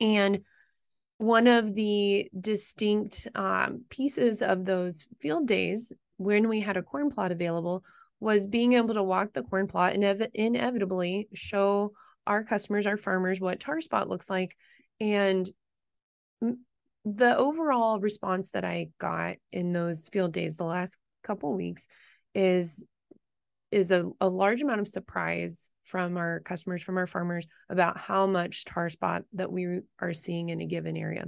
And 0.00 0.40
one 1.20 1.46
of 1.46 1.74
the 1.74 2.30
distinct 2.40 3.28
um, 3.34 3.82
pieces 3.90 4.40
of 4.40 4.64
those 4.64 5.06
field 5.20 5.46
days 5.46 5.92
when 6.16 6.48
we 6.48 6.60
had 6.60 6.78
a 6.78 6.82
corn 6.82 7.10
plot 7.10 7.30
available 7.30 7.84
was 8.20 8.46
being 8.46 8.72
able 8.72 8.94
to 8.94 9.02
walk 9.02 9.34
the 9.34 9.42
corn 9.42 9.66
plot 9.66 9.92
and 9.92 10.02
inev- 10.02 10.30
inevitably 10.32 11.28
show 11.34 11.92
our 12.26 12.42
customers, 12.42 12.86
our 12.86 12.96
farmers, 12.96 13.38
what 13.38 13.60
tar 13.60 13.82
spot 13.82 14.08
looks 14.08 14.30
like. 14.30 14.56
And 14.98 15.46
the 17.04 17.36
overall 17.36 18.00
response 18.00 18.52
that 18.52 18.64
I 18.64 18.88
got 18.98 19.36
in 19.52 19.74
those 19.74 20.08
field 20.08 20.32
days 20.32 20.56
the 20.56 20.64
last 20.64 20.96
couple 21.22 21.52
weeks 21.52 21.86
is 22.34 22.82
is 23.70 23.90
a, 23.90 24.08
a 24.22 24.28
large 24.28 24.62
amount 24.62 24.80
of 24.80 24.88
surprise 24.88 25.70
from 25.90 26.16
our 26.16 26.40
customers, 26.40 26.82
from 26.82 26.96
our 26.96 27.06
farmers 27.06 27.46
about 27.68 27.98
how 27.98 28.26
much 28.26 28.64
tar 28.64 28.88
spot 28.88 29.24
that 29.32 29.50
we 29.50 29.80
are 29.98 30.14
seeing 30.14 30.50
in 30.50 30.60
a 30.60 30.66
given 30.66 30.96
area. 30.96 31.24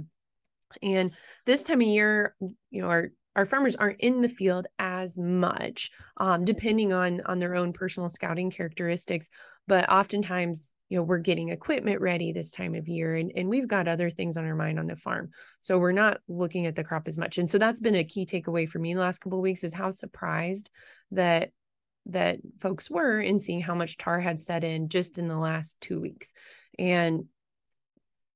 And 0.81 1.11
this 1.45 1.63
time 1.63 1.81
of 1.81 1.87
year, 1.87 2.35
you 2.39 2.81
know, 2.81 2.87
our 2.87 3.11
our 3.35 3.45
farmers 3.45 3.75
aren't 3.75 3.99
in 3.99 4.21
the 4.21 4.29
field 4.29 4.67
as 4.77 5.17
much, 5.17 5.89
um, 6.17 6.45
depending 6.45 6.93
on 6.93 7.21
on 7.25 7.39
their 7.39 7.55
own 7.55 7.73
personal 7.73 8.09
scouting 8.09 8.51
characteristics. 8.51 9.27
But 9.67 9.89
oftentimes, 9.89 10.71
you 10.89 10.97
know, 10.97 11.03
we're 11.03 11.17
getting 11.17 11.49
equipment 11.49 11.99
ready 11.99 12.31
this 12.31 12.51
time 12.51 12.73
of 12.73 12.87
year, 12.87 13.15
and 13.15 13.31
and 13.35 13.49
we've 13.49 13.67
got 13.67 13.87
other 13.87 14.09
things 14.09 14.37
on 14.37 14.45
our 14.45 14.55
mind 14.55 14.79
on 14.79 14.87
the 14.87 14.95
farm, 14.95 15.31
so 15.59 15.77
we're 15.77 15.91
not 15.91 16.21
looking 16.27 16.67
at 16.67 16.75
the 16.75 16.83
crop 16.83 17.07
as 17.07 17.17
much. 17.17 17.37
And 17.37 17.49
so 17.49 17.57
that's 17.57 17.81
been 17.81 17.95
a 17.95 18.03
key 18.03 18.25
takeaway 18.25 18.67
for 18.67 18.79
me 18.79 18.93
the 18.93 19.01
last 19.01 19.19
couple 19.19 19.39
of 19.39 19.43
weeks 19.43 19.63
is 19.63 19.73
how 19.73 19.91
surprised 19.91 20.69
that 21.11 21.51
that 22.07 22.39
folks 22.59 22.89
were 22.89 23.19
in 23.19 23.39
seeing 23.39 23.61
how 23.61 23.75
much 23.75 23.97
tar 23.97 24.19
had 24.19 24.39
set 24.39 24.63
in 24.63 24.89
just 24.89 25.17
in 25.17 25.27
the 25.27 25.37
last 25.37 25.79
two 25.79 25.99
weeks. 25.99 26.33
And 26.77 27.25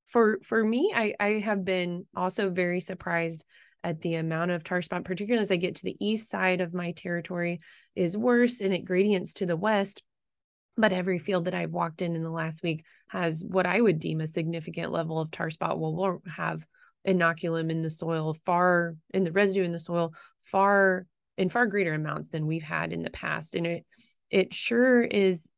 for 0.07 0.39
for 0.43 0.63
me, 0.63 0.93
I, 0.95 1.15
I 1.19 1.29
have 1.39 1.65
been 1.65 2.05
also 2.15 2.49
very 2.49 2.79
surprised 2.79 3.43
at 3.83 4.01
the 4.01 4.15
amount 4.15 4.51
of 4.51 4.63
tar 4.63 4.81
spot, 4.81 5.05
particularly 5.05 5.43
as 5.43 5.51
I 5.51 5.57
get 5.57 5.75
to 5.75 5.83
the 5.83 5.97
east 5.99 6.29
side 6.29 6.61
of 6.61 6.73
my 6.73 6.91
territory, 6.91 7.59
is 7.95 8.17
worse 8.17 8.61
and 8.61 8.73
it 8.73 8.85
gradients 8.85 9.33
to 9.35 9.45
the 9.45 9.57
west. 9.57 10.01
But 10.77 10.93
every 10.93 11.19
field 11.19 11.45
that 11.45 11.55
I've 11.55 11.71
walked 11.71 12.01
in 12.01 12.15
in 12.15 12.23
the 12.23 12.29
last 12.29 12.63
week 12.63 12.85
has 13.09 13.43
what 13.45 13.65
I 13.65 13.81
would 13.81 13.99
deem 13.99 14.21
a 14.21 14.27
significant 14.27 14.91
level 14.91 15.19
of 15.19 15.31
tar 15.31 15.49
spot. 15.49 15.79
Well, 15.79 15.95
we'll 15.95 16.21
have 16.35 16.65
inoculum 17.07 17.71
in 17.71 17.81
the 17.81 17.89
soil, 17.89 18.35
far 18.45 18.95
in 19.13 19.23
the 19.23 19.31
residue 19.31 19.63
in 19.63 19.71
the 19.71 19.79
soil, 19.79 20.13
far 20.43 21.05
in 21.37 21.49
far 21.49 21.67
greater 21.67 21.93
amounts 21.93 22.29
than 22.29 22.47
we've 22.47 22.63
had 22.63 22.91
in 22.91 23.03
the 23.03 23.09
past 23.09 23.55
and 23.55 23.67
it 23.67 23.85
it 24.29 24.53
sure 24.53 25.01
is 25.03 25.49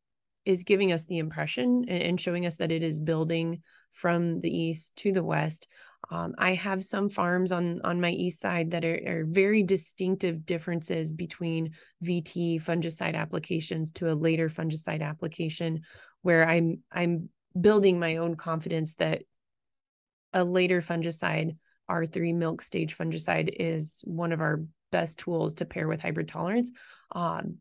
is 0.46 0.64
giving 0.64 0.92
us 0.92 1.06
the 1.06 1.18
impression 1.18 1.86
and 1.88 2.20
showing 2.20 2.46
us 2.46 2.58
that 2.58 2.72
it 2.72 2.82
is 2.82 3.00
building 3.00 3.62
from 3.94 4.40
the 4.40 4.50
east 4.50 4.96
to 4.96 5.12
the 5.12 5.24
west. 5.24 5.68
Um, 6.12 6.34
I 6.38 6.54
have 6.54 6.84
some 6.84 7.10
farms 7.10 7.52
on 7.52 7.82
on 7.84 8.00
my 8.00 8.12
east 8.12 8.40
side 8.40 8.72
that 8.72 8.86
are, 8.86 9.00
are, 9.06 9.26
very 9.28 9.64
distinctive 9.64 10.46
differences 10.46 11.14
between 11.14 11.74
VT 12.04 12.64
fungicide 12.64 13.16
applications 13.16 13.92
to 13.94 14.12
a 14.12 14.16
later 14.16 14.50
fungicide 14.50 15.02
application, 15.02 15.82
where 16.22 16.48
I'm 16.48 16.82
I'm 16.92 17.30
building 17.60 18.00
my 18.00 18.18
own 18.18 18.36
confidence 18.36 18.96
that 18.96 19.24
a 20.34 20.44
later 20.44 20.82
fungicide, 20.82 21.58
R3 21.90 22.34
milk 22.34 22.62
stage 22.62 22.98
fungicide, 22.98 23.54
is 23.60 24.00
one 24.06 24.32
of 24.32 24.40
our 24.40 24.64
best 24.92 25.20
tools 25.20 25.56
to 25.56 25.66
pair 25.66 25.88
with 25.88 26.02
hybrid 26.02 26.28
tolerance. 26.28 26.72
Um, 27.14 27.58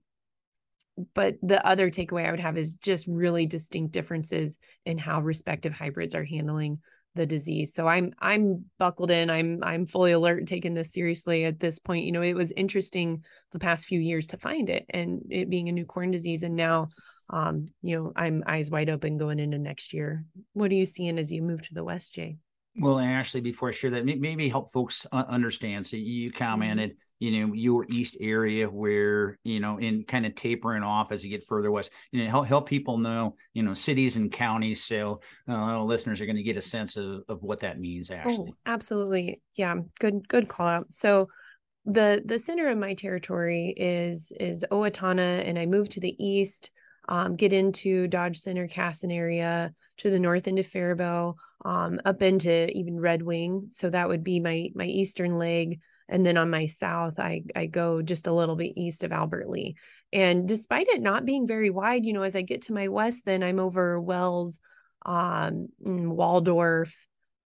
but 1.15 1.37
the 1.43 1.65
other 1.65 1.91
takeaway 1.91 2.27
I 2.27 2.31
would 2.31 2.41
have 2.41 2.59
is 2.59 2.77
just 2.77 3.07
really 3.07 3.47
distinct 3.47 3.93
differences 3.93 4.59
in 4.85 4.99
how 4.99 5.21
respective 5.21 5.73
hybrids 5.73 6.15
are 6.15 6.25
handling 6.25 6.81
the 7.15 7.27
disease. 7.27 7.75
So 7.75 7.87
I'm 7.87 8.13
I'm 8.19 8.65
buckled 8.79 9.11
in. 9.11 9.31
I'm 9.31 9.61
I'm 9.63 9.87
fully 9.87 10.13
alert, 10.13 10.47
taking 10.47 10.75
this 10.75 10.93
seriously 10.93 11.45
at 11.45 11.61
this 11.61 11.79
point. 11.79 12.05
You 12.05 12.13
know, 12.13 12.23
it 12.23 12.35
was 12.35 12.53
interesting 12.53 13.25
the 13.53 13.59
past 13.59 13.87
few 13.87 14.01
years 14.01 14.29
to 14.29 14.39
find 14.39 14.71
it 14.71 14.87
and 14.91 15.23
it 15.31 15.51
being 15.51 15.69
a 15.69 15.73
new 15.73 15.85
corn 15.85 16.11
disease, 16.11 16.43
and 16.43 16.57
now, 16.57 16.89
um, 17.31 17.69
you 17.83 17.97
know, 17.97 18.13
I'm 18.17 18.45
eyes 18.47 18.71
wide 18.71 18.89
open 18.89 19.19
going 19.19 19.39
into 19.39 19.59
next 19.59 19.93
year. 19.93 20.25
What 20.53 20.71
are 20.71 20.75
you 20.75 20.87
seeing 20.87 21.19
as 21.19 21.31
you 21.33 21.43
move 21.43 21.63
to 21.69 21.75
the 21.75 21.85
west, 21.85 22.15
Jay? 22.15 22.39
Well, 22.79 22.99
actually, 22.99 23.41
before 23.41 23.69
I 23.69 23.73
share 23.73 23.91
that, 23.91 24.05
maybe 24.05 24.49
help 24.49 24.71
folks 24.71 25.07
understand. 25.13 25.87
So 25.87 25.97
you 25.97 26.31
mm-hmm. 26.31 26.39
commented 26.39 26.97
you 27.19 27.47
know 27.47 27.53
your 27.53 27.87
east 27.89 28.17
area 28.21 28.67
where 28.69 29.39
you 29.45 29.61
know 29.61 29.79
in 29.79 30.05
kind 30.05 30.27
of 30.27 30.35
tapering 30.35 30.83
off 30.83 31.13
as 31.13 31.25
you 31.25 31.31
get 31.31 31.45
further 31.45 31.71
west 31.71 31.91
you 32.13 32.23
know 32.23 32.31
help, 32.31 32.47
help 32.47 32.69
people 32.69 32.99
know 32.99 33.35
you 33.55 33.63
know 33.63 33.75
cities 33.75 34.17
and 34.17 34.31
counties 34.33 34.85
so 34.85 35.21
uh, 35.49 35.83
listeners 35.83 36.21
are 36.21 36.27
going 36.27 36.37
to 36.37 36.43
get 36.43 36.57
a 36.57 36.63
sense 36.63 36.97
of, 36.97 37.23
of 37.29 37.43
what 37.43 37.61
that 37.61 37.81
means 37.81 38.11
actually 38.11 38.51
oh, 38.51 38.57
absolutely 38.67 39.41
yeah 39.55 39.75
good 39.99 40.27
good 40.29 40.49
call 40.49 40.69
out 40.69 40.87
so 40.91 41.29
the 41.87 42.23
the 42.25 42.39
center 42.39 42.69
of 42.69 42.79
my 42.79 42.95
territory 42.95 43.75
is 43.77 44.33
is 44.39 44.65
owatonna 44.71 45.47
and 45.47 45.59
i 45.59 45.67
moved 45.67 45.93
to 45.93 46.01
the 46.01 46.15
east 46.25 46.71
um, 47.09 47.37
get 47.37 47.53
into 47.53 48.07
dodge 48.07 48.39
center 48.39 48.69
Kasson 48.69 49.13
area 49.13 49.75
to 49.99 50.11
the 50.11 50.21
north 50.21 50.47
into 50.47 50.63
faribault 50.63 51.37
um, 51.65 52.01
up 52.05 52.23
into 52.23 52.71
even 52.71 53.01
red 53.01 53.23
wing. 53.23 53.67
So 53.71 53.91
that 53.91 54.09
would 54.09 54.23
be 54.23 54.41
my 54.41 54.71
my 54.75 54.85
eastern 54.85 55.39
leg. 55.39 55.81
And 56.11 56.25
then 56.25 56.39
on 56.39 56.49
my 56.49 56.65
south 56.65 57.21
i 57.21 57.43
i 57.55 57.67
go 57.67 58.01
just 58.01 58.27
a 58.27 58.33
little 58.33 58.57
bit 58.57 58.73
east 58.79 59.05
of 59.05 59.13
albert 59.13 59.47
lea 59.51 59.77
and 60.11 60.49
despite 60.49 60.89
it 60.89 61.03
not 61.03 61.27
being 61.27 61.47
very 61.47 61.69
wide 61.69 62.07
you 62.07 62.15
know 62.15 62.23
as 62.23 62.35
i 62.35 62.41
get 62.41 62.63
to 62.63 62.73
my 62.73 62.89
west 62.89 63.27
then 63.27 63.43
i'm 63.43 63.59
over 63.59 64.01
wells 64.01 64.59
um 65.05 65.69
waldorf 65.81 66.97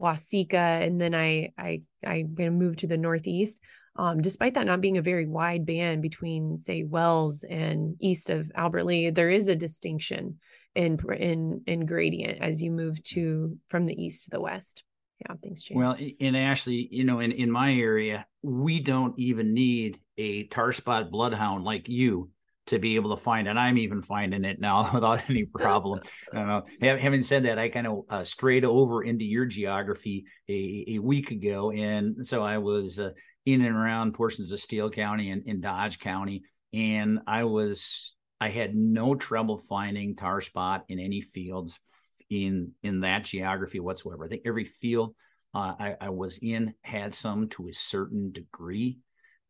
Waseca, 0.01 0.83
and 0.83 1.01
then 1.01 1.15
i 1.15 1.53
i 1.57 1.83
i'm 2.05 2.35
to 2.35 2.51
move 2.51 2.77
to 2.79 2.87
the 2.87 2.99
northeast 2.99 3.61
um, 3.99 4.23
despite 4.23 4.55
that 4.55 4.67
not 4.67 4.81
being 4.81 4.97
a 4.97 5.03
very 5.03 5.27
wide 5.27 5.67
band 5.67 6.01
between 6.03 6.59
say 6.59 6.85
wells 6.85 7.45
and 7.45 7.97
east 8.01 8.31
of 8.31 8.51
albert 8.55 8.85
Lea, 8.85 9.11
there 9.11 9.31
is 9.31 9.49
a 9.49 9.57
distinction 9.57 10.39
in 10.75 10.99
in 11.19 11.63
in 11.67 11.87
gradient 11.87 12.41
as 12.41 12.63
you 12.63 12.71
move 12.71 13.03
to 13.03 13.59
from 13.69 13.85
the 13.85 14.01
east 14.01 14.25
to 14.25 14.31
the 14.31 14.41
west 14.41 14.85
yeah, 15.21 15.35
things 15.43 15.63
change. 15.63 15.79
Well, 15.79 15.97
in 15.99 16.37
Ashley, 16.37 16.89
you 16.91 17.05
know, 17.05 17.21
in, 17.21 17.33
in 17.33 17.51
my 17.51 17.75
area, 17.75 18.27
we 18.43 18.81
don't 18.81 19.19
even 19.19 19.53
need 19.53 19.99
a 20.17 20.45
tar 20.45 20.73
spot 20.73 21.11
bloodhound 21.11 21.65
like 21.65 21.89
you 21.89 22.31
to 22.67 22.79
be 22.79 22.97
able 22.97 23.17
to 23.17 23.23
find 23.23 23.49
it. 23.49 23.57
I'm 23.57 23.79
even 23.79 24.03
finding 24.03 24.45
it 24.45 24.61
now 24.61 24.91
without 24.95 25.29
any 25.29 25.45
problem. 25.45 26.01
uh, 26.35 26.61
having 26.81 27.23
said 27.23 27.45
that, 27.45 27.59
I 27.59 27.69
kind 27.69 27.87
of 27.87 28.01
uh, 28.09 28.25
strayed 28.25 28.65
over 28.65 29.03
into 29.03 29.25
your 29.25 29.47
geography 29.47 30.27
a, 30.49 30.85
a 30.89 30.99
week 30.99 31.31
ago. 31.31 31.73
And 31.73 32.25
so 32.27 32.43
I 32.43 32.59
was 32.59 33.01
uh, 33.01 33.11
in 33.47 33.63
and 33.63 33.75
around 33.75 34.13
portions 34.13 34.53
of 34.53 34.61
Steele 34.61 34.91
County 34.91 35.31
and 35.31 35.43
in 35.47 35.61
Dodge 35.61 35.99
County. 35.99 36.43
And 36.73 37.21
I 37.27 37.45
was, 37.45 38.15
I 38.41 38.49
had 38.49 38.75
no 38.75 39.15
trouble 39.15 39.57
finding 39.57 40.17
tar 40.17 40.41
spot 40.41 40.85
in 40.89 40.99
any 40.99 41.21
fields 41.21 41.79
in 42.31 42.73
in 42.83 43.01
that 43.01 43.25
geography 43.25 43.81
whatsoever. 43.81 44.25
I 44.25 44.29
think 44.29 44.43
every 44.45 44.65
field 44.65 45.15
uh, 45.55 45.75
I, 45.79 45.97
I, 46.01 46.09
was 46.11 46.39
in 46.43 46.75
had 46.83 47.15
some 47.15 47.49
to 47.51 47.69
a 47.69 47.73
certain 47.73 48.33
degree. 48.33 48.99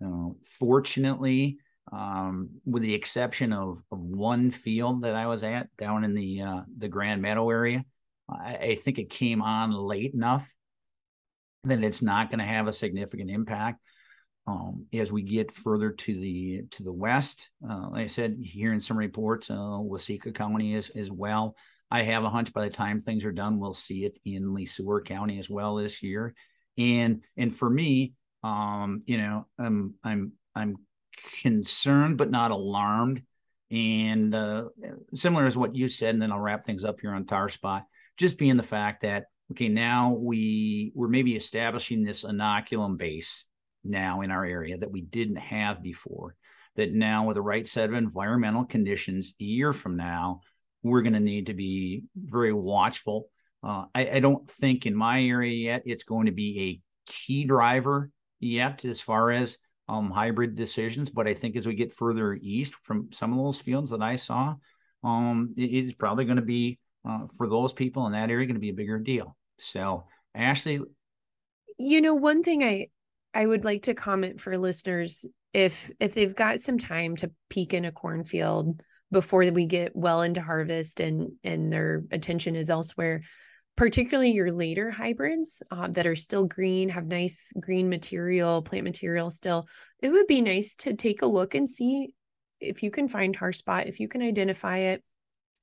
Uh, 0.05 0.29
fortunately, 0.59 1.59
um, 1.91 2.51
with 2.65 2.83
the 2.83 2.95
exception 2.95 3.53
of, 3.53 3.83
of, 3.91 3.99
one 3.99 4.51
field 4.51 5.03
that 5.03 5.17
I 5.17 5.27
was 5.27 5.43
at 5.43 5.69
down 5.77 6.05
in 6.05 6.15
the 6.15 6.43
uh, 6.43 6.61
the 6.77 6.89
Grand 6.89 7.21
Meadow 7.21 7.51
area, 7.51 7.85
I, 8.31 8.57
I, 8.57 8.75
think 8.77 8.99
it 8.99 9.11
came 9.11 9.43
on 9.43 9.73
late 9.73 10.15
enough 10.15 10.49
that 11.65 11.83
it's 11.85 12.03
not 12.03 12.31
going 12.31 12.39
to 12.39 12.45
have 12.45 12.69
a 12.69 12.73
significant 12.73 13.31
impact. 13.31 13.81
Um, 14.47 14.87
as 14.95 15.13
we 15.13 15.23
get 15.23 15.53
further 15.53 15.91
to 15.91 16.15
the 16.15 16.63
to 16.71 16.83
the 16.83 16.93
west, 16.93 17.51
uh, 17.69 17.91
like 17.91 18.05
I 18.05 18.07
said, 18.07 18.39
hearing 18.41 18.81
some 18.81 18.97
reports, 18.97 19.51
uh, 19.51 19.55
Waseca 19.55 20.35
County 20.35 20.75
is 20.75 20.89
as 20.91 21.11
well. 21.11 21.55
I 21.91 22.03
have 22.03 22.25
a 22.25 22.31
hunch 22.31 22.53
by 22.55 22.65
the 22.65 22.71
time 22.71 22.99
things 22.99 23.25
are 23.25 23.33
done, 23.33 23.59
we'll 23.59 23.75
see 23.75 24.05
it 24.05 24.19
in 24.25 24.55
Le 24.55 24.65
Sueur 24.67 25.03
County 25.03 25.39
as 25.39 25.51
well 25.51 25.77
this 25.77 26.03
year. 26.03 26.35
And 26.79 27.23
and 27.37 27.55
for 27.55 27.69
me, 27.69 28.15
um, 28.43 29.03
you 29.05 29.19
know, 29.19 29.47
I'm 29.59 29.95
I'm 30.03 30.33
I'm 30.55 30.77
concerned 31.43 32.17
but 32.19 32.31
not 32.31 32.51
alarmed. 32.51 33.23
And 33.71 34.35
uh, 34.35 34.69
similar 35.13 35.45
as 35.45 35.59
what 35.59 35.77
you 35.77 35.89
said, 35.89 36.15
and 36.15 36.23
then 36.23 36.33
I'll 36.33 36.41
wrap 36.41 36.65
things 36.65 36.85
up 36.85 37.01
here 37.01 37.13
on 37.13 37.27
Tar 37.27 37.51
Spot. 37.51 37.85
Just 38.17 38.39
being 38.39 38.57
the 38.57 38.63
fact 38.63 39.03
that 39.03 39.25
okay, 39.53 39.69
now 39.69 40.13
we 40.13 40.93
we're 40.95 41.09
maybe 41.09 41.37
establishing 41.37 42.03
this 42.03 42.25
inoculum 42.25 42.97
base 42.97 43.45
now 43.85 44.21
in 44.21 44.31
our 44.31 44.45
area 44.45 44.79
that 44.79 44.91
we 44.91 45.01
didn't 45.01 45.37
have 45.37 45.83
before. 45.83 46.35
That 46.77 46.93
now 46.93 47.27
with 47.27 47.35
the 47.35 47.43
right 47.43 47.67
set 47.67 47.89
of 47.89 47.95
environmental 47.95 48.65
conditions, 48.65 49.35
a 49.41 49.45
year 49.45 49.73
from 49.73 49.97
now, 49.97 50.43
we're 50.83 51.03
going 51.03 51.15
to 51.15 51.21
need 51.21 51.47
to 51.47 51.55
be 51.55 52.05
very 52.17 52.53
watchful. 52.53 53.31
Uh, 53.65 53.87
I, 53.95 54.11
I, 54.11 54.21
don't 54.21 54.49
think 54.49 54.87
in 54.87 54.95
my 54.95 55.21
area 55.21 55.53
yet 55.53 55.83
it's 55.85 56.05
going 56.05 56.27
to 56.27 56.33
be 56.33 56.61
a 56.61 57.11
key 57.11 57.45
driver 57.45 58.13
yet 58.39 58.85
as 58.85 59.01
far 59.01 59.33
as 59.33 59.59
um, 59.89 60.11
hybrid 60.11 60.55
decisions, 60.55 61.11
but 61.11 61.27
I 61.27 61.35
think 61.35 61.57
as 61.57 61.67
we 61.67 61.75
get 61.75 61.93
further 61.93 62.39
east 62.41 62.75
from 62.85 63.09
some 63.13 63.33
of 63.33 63.45
those 63.45 63.59
fields 63.59 63.91
that 63.91 64.03
I 64.03 64.15
saw, 64.15 64.55
um, 65.03 65.55
it, 65.57 65.63
it's 65.63 65.95
probably 65.95 66.25
going 66.25 66.37
to 66.37 66.43
be 66.43 66.79
uh, 67.09 67.27
for 67.37 67.49
those 67.49 67.73
people 67.73 68.07
in 68.07 68.13
that 68.13 68.31
area 68.31 68.47
going 68.47 68.55
to 68.55 68.61
be 68.61 68.71
a 68.71 68.75
bigger 68.75 68.99
deal. 68.99 69.37
So, 69.59 70.05
Ashley, 70.35 70.81
you 71.79 72.01
know, 72.01 72.15
one 72.15 72.43
thing 72.43 72.63
I 72.63 72.89
I 73.35 73.47
would 73.47 73.65
like 73.65 73.85
to 73.85 73.95
comment 73.95 74.41
for 74.41 74.57
listeners 74.57 75.27
if 75.53 75.91
if 76.01 76.15
they've 76.15 76.35
got 76.35 76.61
some 76.61 76.79
time 76.79 77.17
to 77.17 77.31
peek 77.49 77.75
in 77.75 77.85
a 77.85 77.93
cornfield 77.93 78.81
before 79.11 79.41
we 79.51 79.67
get 79.67 79.97
well 79.97 80.23
into 80.23 80.41
harvest 80.41 81.01
and 81.01 81.33
and 81.43 81.73
their 81.73 82.05
attention 82.11 82.57
is 82.57 82.69
elsewhere 82.69 83.23
particularly 83.77 84.33
your 84.33 84.53
later 84.53 84.91
hybrids 84.91 85.63
uh, 85.71 85.89
that 85.89 86.07
are 86.07 86.17
still 86.17 86.45
green 86.45 86.91
have 86.91 87.07
nice 87.07 87.51
green 87.59 87.89
material 87.89 88.61
plant 88.61 88.85
material 88.85 89.31
still 89.31 89.67
it 90.03 90.11
would 90.11 90.27
be 90.27 90.43
nice 90.43 90.77
to 90.77 90.93
take 90.93 91.23
a 91.23 91.27
look 91.27 91.55
and 91.55 91.71
see 91.71 92.13
if 92.61 92.83
you 92.83 92.91
can 92.91 93.09
find 93.09 93.35
tar 93.35 93.53
spot 93.53 93.87
if 93.87 94.01
you 94.01 94.09
can 94.09 94.23
identify 94.23 94.79
it. 94.79 95.03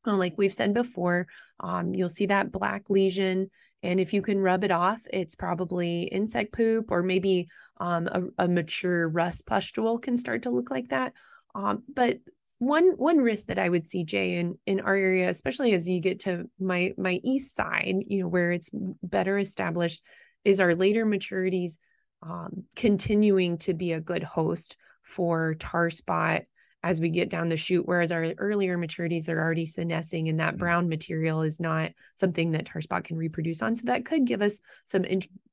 Like 0.05 0.37
we've 0.37 0.53
said 0.53 0.73
before 0.73 1.27
um, 1.59 1.95
you'll 1.95 2.09
see 2.09 2.27
that 2.27 2.51
black 2.51 2.89
lesion 2.89 3.49
and 3.85 3.99
if 3.99 4.13
you 4.13 4.21
can 4.21 4.39
rub 4.39 4.63
it 4.63 4.71
off 4.71 5.01
it's 5.11 5.35
probably 5.35 6.03
insect 6.03 6.51
poop 6.51 6.91
or 6.91 7.03
maybe 7.03 7.47
um, 7.77 8.07
a, 8.07 8.45
a 8.45 8.47
mature 8.47 9.07
rust 9.07 9.45
pustule 9.45 9.99
can 9.99 10.17
start 10.17 10.43
to 10.43 10.49
look 10.49 10.71
like 10.71 10.89
that. 10.89 11.13
Um, 11.53 11.83
but 11.93 12.19
one 12.59 12.93
one 12.97 13.17
risk 13.17 13.47
that 13.47 13.59
I 13.59 13.67
would 13.67 13.85
see 13.85 14.03
Jay 14.05 14.35
in 14.35 14.57
in 14.65 14.79
our 14.79 14.95
area, 14.95 15.29
especially 15.29 15.73
as 15.73 15.89
you 15.89 15.99
get 15.99 16.21
to 16.21 16.49
my 16.59 16.93
my 16.97 17.19
east 17.23 17.55
side, 17.55 17.95
you 18.07 18.21
know, 18.21 18.27
where 18.27 18.51
it's 18.51 18.69
better 19.03 19.37
established, 19.37 20.01
is 20.43 20.59
our 20.59 20.73
later 20.73 21.05
maturities 21.05 21.77
um, 22.21 22.63
continuing 22.75 23.57
to 23.59 23.73
be 23.73 23.91
a 23.91 23.99
good 23.99 24.23
host 24.23 24.77
for 25.01 25.55
tar 25.55 25.89
spot 25.89 26.43
as 26.85 27.01
we 27.01 27.09
get 27.09 27.29
down 27.29 27.49
the 27.49 27.57
chute. 27.57 27.87
Whereas 27.87 28.11
our 28.11 28.33
earlier 28.37 28.77
maturities 28.77 29.27
are 29.27 29.41
already 29.41 29.65
senescing, 29.65 30.29
and 30.29 30.39
that 30.39 30.49
mm-hmm. 30.49 30.59
brown 30.59 30.87
material 30.87 31.41
is 31.41 31.59
not 31.59 31.91
something 32.15 32.51
that 32.51 32.67
tar 32.67 32.79
spot 32.79 33.03
can 33.03 33.17
reproduce 33.17 33.63
on. 33.63 33.75
So 33.75 33.87
that 33.87 34.05
could 34.05 34.25
give 34.25 34.43
us 34.43 34.59
some 34.85 35.03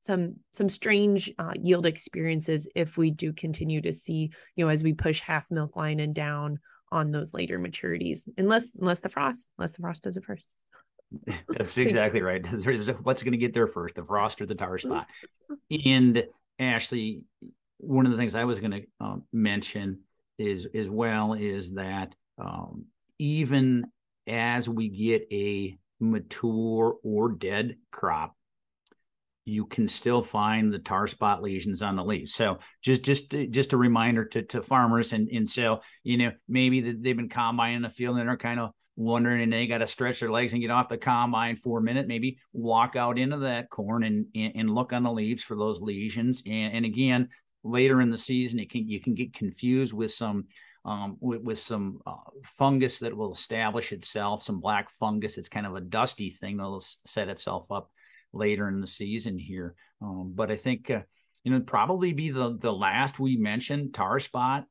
some 0.03 0.37
some 0.53 0.69
strange 0.69 1.33
uh, 1.39 1.55
yield 1.61 1.87
experiences 1.87 2.69
if 2.75 2.99
we 2.99 3.11
do 3.11 3.33
continue 3.33 3.81
to 3.81 3.95
see, 3.95 4.31
you 4.57 4.65
know, 4.65 4.69
as 4.69 4.85
we 4.85 4.93
push 4.93 5.21
half 5.21 5.51
milk 5.51 5.75
line 5.75 6.01
and 6.01 6.15
down 6.15 6.61
on 6.91 7.11
those 7.11 7.33
later 7.33 7.59
maturities, 7.59 8.29
unless 8.37 8.69
unless 8.79 9.01
the 9.01 9.09
frost, 9.09 9.49
unless 9.57 9.73
the 9.73 9.81
frost 9.81 10.05
does 10.05 10.19
it 10.19 10.25
first. 10.25 10.49
That's 11.49 11.79
exactly 11.79 12.21
right. 12.21 12.47
What's 13.03 13.23
going 13.23 13.33
to 13.33 13.39
get 13.39 13.55
there 13.55 13.67
first, 13.67 13.95
the 13.95 14.05
frost 14.05 14.43
or 14.43 14.47
the 14.47 14.55
tar 14.55 14.77
spot? 14.77 15.07
And 15.85 16.25
Ashley, 16.59 17.23
one 17.79 18.05
of 18.05 18.12
the 18.12 18.19
things 18.19 18.35
I 18.35 18.45
was 18.45 18.61
going 18.61 18.71
to 18.71 18.83
um, 19.01 19.25
mention 19.33 20.01
is 20.39 20.67
as 20.75 20.89
well 20.89 21.35
is 21.35 21.75
that 21.75 22.15
um, 22.39 22.87
even 23.19 23.87
as 24.27 24.69
we 24.69 24.89
get 24.89 25.27
a 25.33 25.77
mature 26.01 26.97
or 27.03 27.33
dead 27.33 27.77
crop, 27.91 28.37
you 29.45 29.67
can 29.67 29.89
still 29.89 30.23
find 30.23 30.73
the 30.73 30.79
tar 30.79 31.07
spot 31.07 31.43
lesions 31.43 31.83
on 31.83 31.97
the 31.97 32.05
leaves. 32.05 32.35
So 32.35 32.59
just 32.81 33.03
just 33.03 33.35
just 33.51 33.73
a 33.73 33.77
reminder 33.77 34.25
to, 34.27 34.43
to 34.43 34.62
farmers 34.62 35.12
and 35.12 35.29
and 35.29 35.51
so 35.51 35.81
you 36.05 36.17
know 36.17 36.33
maybe 36.49 36.81
they've 36.81 37.17
been 37.17 37.29
combining 37.29 37.83
the 37.83 37.89
field 37.89 38.19
and 38.19 38.29
they're 38.29 38.37
kind 38.37 38.61
of 38.61 38.71
wondering 38.95 39.43
and 39.43 39.53
they 39.53 39.67
got 39.67 39.79
to 39.79 39.87
stretch 39.87 40.21
their 40.21 40.31
legs 40.31 40.53
and 40.53 40.61
get 40.61 40.71
off 40.71 40.89
the 40.89 40.99
combine 40.99 41.57
for 41.57 41.79
a 41.79 41.83
minute 41.83 42.07
maybe 42.07 42.39
walk 42.53 42.95
out 42.95 43.19
into 43.19 43.39
that 43.39 43.71
corn 43.71 44.05
and 44.05 44.27
and, 44.35 44.53
and 44.55 44.75
look 44.75 44.93
on 44.93 45.03
the 45.03 45.11
leaves 45.11 45.43
for 45.43 45.57
those 45.57 45.81
lesions 45.81 46.43
and, 46.47 46.75
and 46.75 46.85
again 46.85 47.29
later 47.64 48.00
in 48.00 48.11
the 48.11 48.19
season 48.19 48.59
you 48.59 48.66
can 48.66 48.88
you 48.88 49.00
can 49.00 49.14
get 49.14 49.33
confused 49.33 49.92
with 49.92 50.11
some 50.11 50.47
um, 50.85 51.16
with, 51.21 51.42
with, 51.42 51.59
some 51.59 52.00
uh, 52.07 52.16
fungus 52.42 52.99
that 52.99 53.16
will 53.16 53.33
establish 53.33 53.92
itself 53.92 54.42
some 54.42 54.61
black 54.61 54.90
fungus 54.90 55.38
it's 55.38 55.49
kind 55.49 55.66
of 55.66 55.76
a 55.76 55.81
dusty 55.81 56.28
thing 56.28 56.57
that'll 56.57 56.85
set 57.07 57.28
itself 57.28 57.71
up 57.71 57.90
later 58.33 58.69
in 58.69 58.81
the 58.81 58.87
season 58.87 59.38
here 59.38 59.75
um, 60.00 60.33
but 60.35 60.50
i 60.50 60.57
think 60.57 60.90
uh, 60.90 61.00
you 61.45 61.52
know 61.52 61.61
probably 61.61 62.12
be 62.12 62.31
the 62.31 62.57
the 62.59 62.73
last 62.73 63.21
we 63.21 63.37
mentioned 63.37 63.95
tar 63.95 64.19
spot 64.19 64.64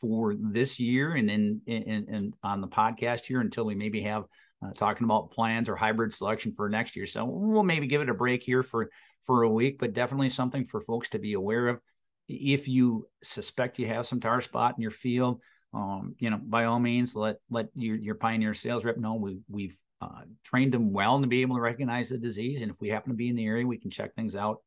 for 0.00 0.34
this 0.38 0.78
year 0.78 1.14
and 1.14 1.28
then 1.28 1.60
and 1.66 2.34
on 2.42 2.60
the 2.60 2.68
podcast 2.68 3.24
here 3.24 3.40
until 3.40 3.64
we 3.64 3.74
maybe 3.74 4.02
have 4.02 4.24
uh, 4.64 4.72
talking 4.72 5.04
about 5.04 5.30
plans 5.30 5.68
or 5.68 5.76
hybrid 5.76 6.12
selection 6.12 6.52
for 6.52 6.68
next 6.68 6.96
year. 6.96 7.06
So 7.06 7.24
we'll 7.24 7.62
maybe 7.62 7.86
give 7.86 8.02
it 8.02 8.08
a 8.08 8.14
break 8.14 8.42
here 8.42 8.62
for 8.62 8.90
for 9.22 9.42
a 9.42 9.50
week, 9.50 9.78
but 9.78 9.94
definitely 9.94 10.28
something 10.28 10.64
for 10.64 10.80
folks 10.80 11.08
to 11.10 11.18
be 11.18 11.32
aware 11.32 11.68
of. 11.68 11.80
If 12.28 12.68
you 12.68 13.06
suspect 13.22 13.78
you 13.78 13.86
have 13.88 14.06
some 14.06 14.20
tar 14.20 14.40
spot 14.40 14.74
in 14.76 14.82
your 14.82 14.90
field, 14.90 15.40
um, 15.72 16.14
you 16.18 16.30
know, 16.30 16.38
by 16.42 16.64
all 16.64 16.78
means, 16.78 17.14
let 17.14 17.36
let 17.50 17.68
your 17.74 17.96
your 17.96 18.14
pioneer 18.14 18.54
sales 18.54 18.84
rep 18.84 18.96
know 18.96 19.14
we 19.14 19.40
we've 19.48 19.78
uh, 20.00 20.22
trained 20.44 20.72
them 20.72 20.92
well 20.92 21.20
to 21.20 21.26
be 21.26 21.42
able 21.42 21.56
to 21.56 21.62
recognize 21.62 22.08
the 22.08 22.18
disease, 22.18 22.62
and 22.62 22.70
if 22.70 22.80
we 22.80 22.88
happen 22.88 23.10
to 23.10 23.16
be 23.16 23.28
in 23.28 23.36
the 23.36 23.46
area, 23.46 23.66
we 23.66 23.78
can 23.78 23.90
check 23.90 24.14
things 24.14 24.36
out. 24.36 24.58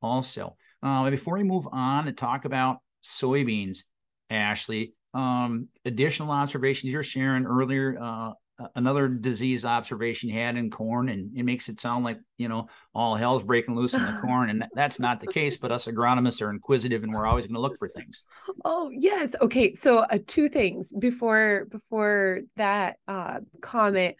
Also, 0.00 0.56
uh, 0.82 1.08
before 1.10 1.36
we 1.36 1.44
move 1.44 1.68
on 1.70 2.06
to 2.06 2.12
talk 2.12 2.44
about 2.44 2.78
soybeans, 3.02 3.78
Ashley. 4.30 4.94
Um, 5.12 5.68
additional 5.84 6.32
observations 6.32 6.92
you're 6.92 7.04
sharing 7.04 7.46
earlier, 7.46 7.96
uh, 8.00 8.32
another 8.74 9.08
disease 9.08 9.64
observation 9.64 10.30
had 10.30 10.56
in 10.56 10.70
corn, 10.70 11.08
and 11.08 11.36
it 11.36 11.44
makes 11.44 11.68
it 11.68 11.80
sound 11.80 12.04
like 12.04 12.18
you 12.38 12.48
know 12.48 12.68
all 12.94 13.14
hell's 13.14 13.42
breaking 13.42 13.74
loose 13.74 13.94
in 13.94 14.04
the 14.04 14.18
corn, 14.24 14.50
and 14.50 14.64
that's 14.74 15.00
not 15.00 15.20
the 15.20 15.26
case. 15.26 15.56
But 15.56 15.72
us 15.72 15.86
agronomists 15.86 16.42
are 16.42 16.50
inquisitive, 16.50 17.02
and 17.02 17.12
we're 17.12 17.26
always 17.26 17.46
going 17.46 17.54
to 17.54 17.60
look 17.60 17.78
for 17.78 17.88
things. 17.88 18.24
Oh 18.64 18.90
yes, 18.92 19.34
okay. 19.40 19.74
So 19.74 19.98
uh, 19.98 20.18
two 20.26 20.48
things 20.48 20.92
before 20.98 21.66
before 21.70 22.40
that 22.56 22.98
uh, 23.08 23.40
comment. 23.60 24.16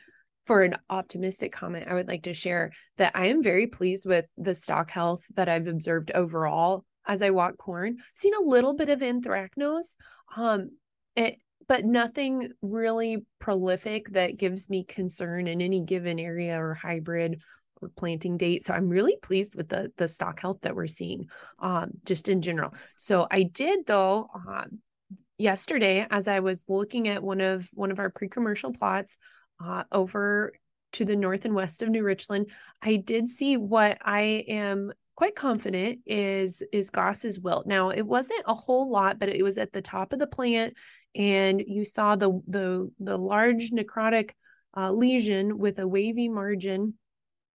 For 0.46 0.62
an 0.62 0.76
optimistic 0.90 1.52
comment, 1.52 1.86
I 1.88 1.94
would 1.94 2.06
like 2.06 2.24
to 2.24 2.34
share 2.34 2.72
that 2.98 3.12
I 3.14 3.28
am 3.28 3.42
very 3.42 3.66
pleased 3.66 4.04
with 4.04 4.28
the 4.36 4.54
stalk 4.54 4.90
health 4.90 5.24
that 5.36 5.48
I've 5.48 5.68
observed 5.68 6.10
overall 6.10 6.84
as 7.06 7.22
I 7.22 7.30
walk 7.30 7.56
corn. 7.56 7.96
Seen 8.14 8.34
a 8.34 8.42
little 8.42 8.74
bit 8.74 8.90
of 8.90 9.00
anthracnose, 9.00 9.96
um, 10.36 10.72
it, 11.16 11.38
but 11.68 11.84
nothing 11.84 12.52
really 12.62 13.24
prolific 13.38 14.08
that 14.10 14.36
gives 14.36 14.68
me 14.68 14.84
concern 14.84 15.46
in 15.46 15.60
any 15.60 15.80
given 15.80 16.18
area 16.18 16.60
or 16.60 16.74
hybrid 16.74 17.40
or 17.80 17.88
planting 17.90 18.36
date. 18.36 18.64
So 18.64 18.74
I'm 18.74 18.88
really 18.88 19.16
pleased 19.22 19.54
with 19.54 19.68
the 19.68 19.92
the 19.96 20.08
stalk 20.08 20.40
health 20.40 20.58
that 20.62 20.74
we're 20.74 20.86
seeing, 20.86 21.28
um, 21.58 21.90
just 22.04 22.28
in 22.28 22.40
general. 22.40 22.74
So 22.96 23.26
I 23.30 23.44
did 23.44 23.86
though. 23.86 24.28
Um, 24.34 24.80
yesterday 25.38 26.06
as 26.10 26.28
i 26.28 26.40
was 26.40 26.64
looking 26.68 27.08
at 27.08 27.22
one 27.22 27.40
of 27.40 27.68
one 27.74 27.90
of 27.90 27.98
our 27.98 28.10
pre-commercial 28.10 28.72
plots 28.72 29.16
uh, 29.64 29.82
over 29.90 30.52
to 30.92 31.04
the 31.04 31.16
north 31.16 31.44
and 31.44 31.54
west 31.54 31.82
of 31.82 31.88
new 31.88 32.04
richland 32.04 32.48
i 32.82 32.96
did 32.96 33.28
see 33.28 33.56
what 33.56 33.98
i 34.02 34.44
am 34.46 34.92
quite 35.16 35.36
confident 35.36 36.00
is 36.06 36.62
is 36.72 36.90
Goss's 36.90 37.40
wilt. 37.40 37.66
Now 37.66 37.90
it 37.90 38.06
wasn't 38.06 38.42
a 38.46 38.54
whole 38.54 38.90
lot, 38.90 39.18
but 39.18 39.28
it 39.28 39.42
was 39.42 39.58
at 39.58 39.72
the 39.72 39.82
top 39.82 40.12
of 40.12 40.18
the 40.18 40.26
plant, 40.26 40.74
and 41.14 41.62
you 41.66 41.84
saw 41.84 42.16
the 42.16 42.40
the 42.46 42.90
the 42.98 43.18
large 43.18 43.70
necrotic 43.70 44.30
uh, 44.76 44.90
lesion 44.92 45.58
with 45.58 45.78
a 45.78 45.86
wavy 45.86 46.28
margin 46.28 46.94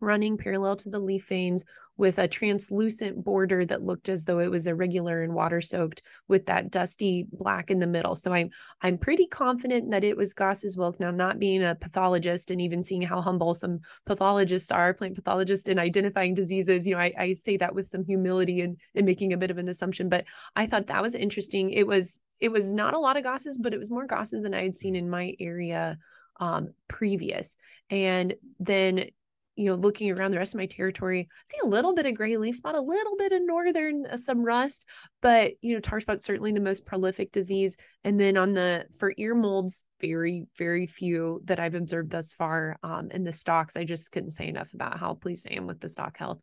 running 0.00 0.37
parallel 0.37 0.76
to 0.76 0.88
the 0.88 0.98
leaf 0.98 1.28
veins 1.28 1.64
with 1.96 2.18
a 2.18 2.28
translucent 2.28 3.24
border 3.24 3.66
that 3.66 3.82
looked 3.82 4.08
as 4.08 4.24
though 4.24 4.38
it 4.38 4.50
was 4.50 4.68
irregular 4.68 5.22
and 5.22 5.34
water 5.34 5.61
soaked 5.61 6.02
with 6.28 6.46
that 6.46 6.70
dusty 6.70 7.26
black 7.32 7.70
in 7.70 7.80
the 7.80 7.87
middle. 7.87 8.14
So 8.14 8.32
I'm 8.32 8.50
I'm 8.80 8.98
pretty 8.98 9.26
confident 9.26 9.90
that 9.90 10.04
it 10.04 10.16
was 10.16 10.32
Goss's 10.32 10.76
wilt. 10.76 11.00
Now, 11.00 11.11
not 11.11 11.40
being 11.40 11.62
a 11.62 11.74
pathologist 11.74 12.50
and 12.50 12.61
even 12.61 12.84
seeing 12.84 13.02
how 13.02 13.20
humble 13.20 13.52
some 13.54 13.80
pathologists 14.06 14.70
are, 14.70 14.94
plant 14.94 15.16
pathologists 15.16 15.68
in 15.68 15.78
identifying 15.78 16.34
diseases, 16.34 16.87
you 16.87 16.94
know, 16.94 17.00
I, 17.00 17.12
I 17.18 17.34
say 17.34 17.56
that 17.56 17.74
with 17.74 17.88
some 17.88 18.04
humility 18.04 18.61
and, 18.61 18.78
and 18.94 19.04
making 19.04 19.32
a 19.32 19.37
bit 19.37 19.50
of 19.50 19.58
an 19.58 19.68
assumption. 19.68 20.08
But 20.08 20.24
I 20.54 20.66
thought 20.66 20.87
that 20.87 21.02
was 21.02 21.16
interesting. 21.16 21.70
It 21.70 21.87
was 21.87 22.20
it 22.40 22.50
was 22.50 22.72
not 22.72 22.94
a 22.94 22.98
lot 22.98 23.16
of 23.16 23.24
Gosses, 23.24 23.58
but 23.58 23.74
it 23.74 23.78
was 23.78 23.90
more 23.90 24.06
Gosses 24.06 24.44
than 24.44 24.54
I 24.54 24.62
had 24.62 24.78
seen 24.78 24.94
in 24.94 25.11
my 25.11 25.34
area 25.40 25.98
um, 26.38 26.72
previous. 26.87 27.56
And 27.90 28.34
then 28.61 29.06
you 29.59 29.64
know, 29.64 29.75
looking 29.75 30.09
around 30.12 30.31
the 30.31 30.38
rest 30.38 30.55
of 30.55 30.59
my 30.59 30.66
territory, 30.66 31.29
I 31.29 31.42
see 31.47 31.59
a 31.64 31.66
little 31.66 31.92
bit 31.92 32.07
of 32.07 32.14
gray 32.14 32.37
leaf 32.37 32.55
spot, 32.55 32.77
a 32.77 32.81
little 32.81 33.16
bit 33.16 33.33
of 33.33 33.42
northern, 33.44 34.07
uh, 34.07 34.16
some 34.16 34.44
rust, 34.44 34.85
but 35.21 35.55
you 35.61 35.75
know, 35.75 35.81
tar 35.81 35.99
spot 35.99 36.23
certainly 36.23 36.53
the 36.53 36.61
most 36.61 36.87
prolific 36.87 37.33
disease. 37.33 37.77
And 38.05 38.21
then 38.21 38.37
on 38.37 38.53
the 38.53 38.87
for 38.99 39.12
ear 39.16 39.35
molds, 39.35 39.85
very 40.01 40.47
very 40.57 40.87
few 40.87 41.42
that 41.47 41.59
I've 41.59 41.75
observed 41.75 42.11
thus 42.11 42.33
far. 42.35 42.79
Um, 42.85 43.11
in 43.11 43.25
the 43.25 43.33
stalks, 43.33 43.77
I 43.77 43.83
just 43.83 44.12
couldn't 44.12 44.31
say 44.31 44.47
enough 44.47 44.73
about 44.75 44.97
how 44.97 45.14
pleased 45.14 45.49
I 45.51 45.55
am 45.55 45.66
with 45.66 45.81
the 45.81 45.88
stalk 45.88 46.16
health. 46.16 46.38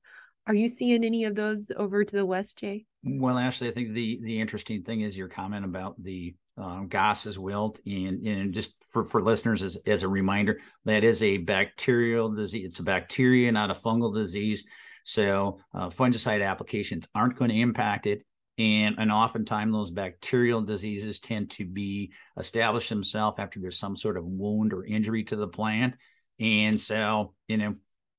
Are 0.48 0.54
you 0.54 0.68
seeing 0.68 1.04
any 1.04 1.24
of 1.24 1.36
those 1.36 1.72
over 1.76 2.04
to 2.04 2.16
the 2.16 2.26
west, 2.26 2.60
Jay? 2.60 2.86
Well, 3.04 3.38
actually, 3.38 3.70
I 3.70 3.74
think 3.74 3.94
the 3.94 4.20
the 4.24 4.40
interesting 4.40 4.84
thing 4.84 5.02
is 5.02 5.18
your 5.18 5.28
comment 5.28 5.66
about 5.66 6.02
the 6.02 6.36
um, 6.58 6.88
Goss's 6.88 7.38
wilt, 7.38 7.80
and, 7.86 8.26
and 8.26 8.54
just 8.54 8.74
for, 8.90 9.04
for 9.04 9.22
listeners 9.22 9.62
as, 9.62 9.78
as 9.86 10.04
a 10.04 10.08
reminder, 10.08 10.60
that 10.86 11.04
is 11.04 11.22
a 11.22 11.38
bacterial 11.38 12.30
disease. 12.34 12.66
It's 12.68 12.80
a 12.80 12.84
bacteria, 12.84 13.52
not 13.52 13.72
a 13.72 13.74
fungal 13.74 14.14
disease. 14.14 14.66
So 15.04 15.60
uh, 15.74 15.90
fungicide 15.90 16.46
applications 16.46 17.08
aren't 17.14 17.36
going 17.36 17.52
to 17.52 17.60
impact 17.60 18.08
it. 18.08 18.26
And, 18.58 18.96
and 18.98 19.12
oftentimes 19.12 19.74
those 19.74 19.92
bacterial 19.92 20.62
diseases 20.62 21.20
tend 21.20 21.52
to 21.52 21.66
be 21.66 22.14
establish 22.38 22.88
themselves 22.88 23.38
after 23.38 23.60
there's 23.60 23.78
some 23.78 23.98
sort 23.98 24.18
of 24.18 24.24
wound 24.26 24.72
or 24.72 24.86
injury 24.86 25.26
to 25.26 25.36
the 25.36 25.48
plant. 25.48 25.96
And 26.40 26.80
so, 26.80 27.34
you 27.48 27.58
know, 27.58 27.76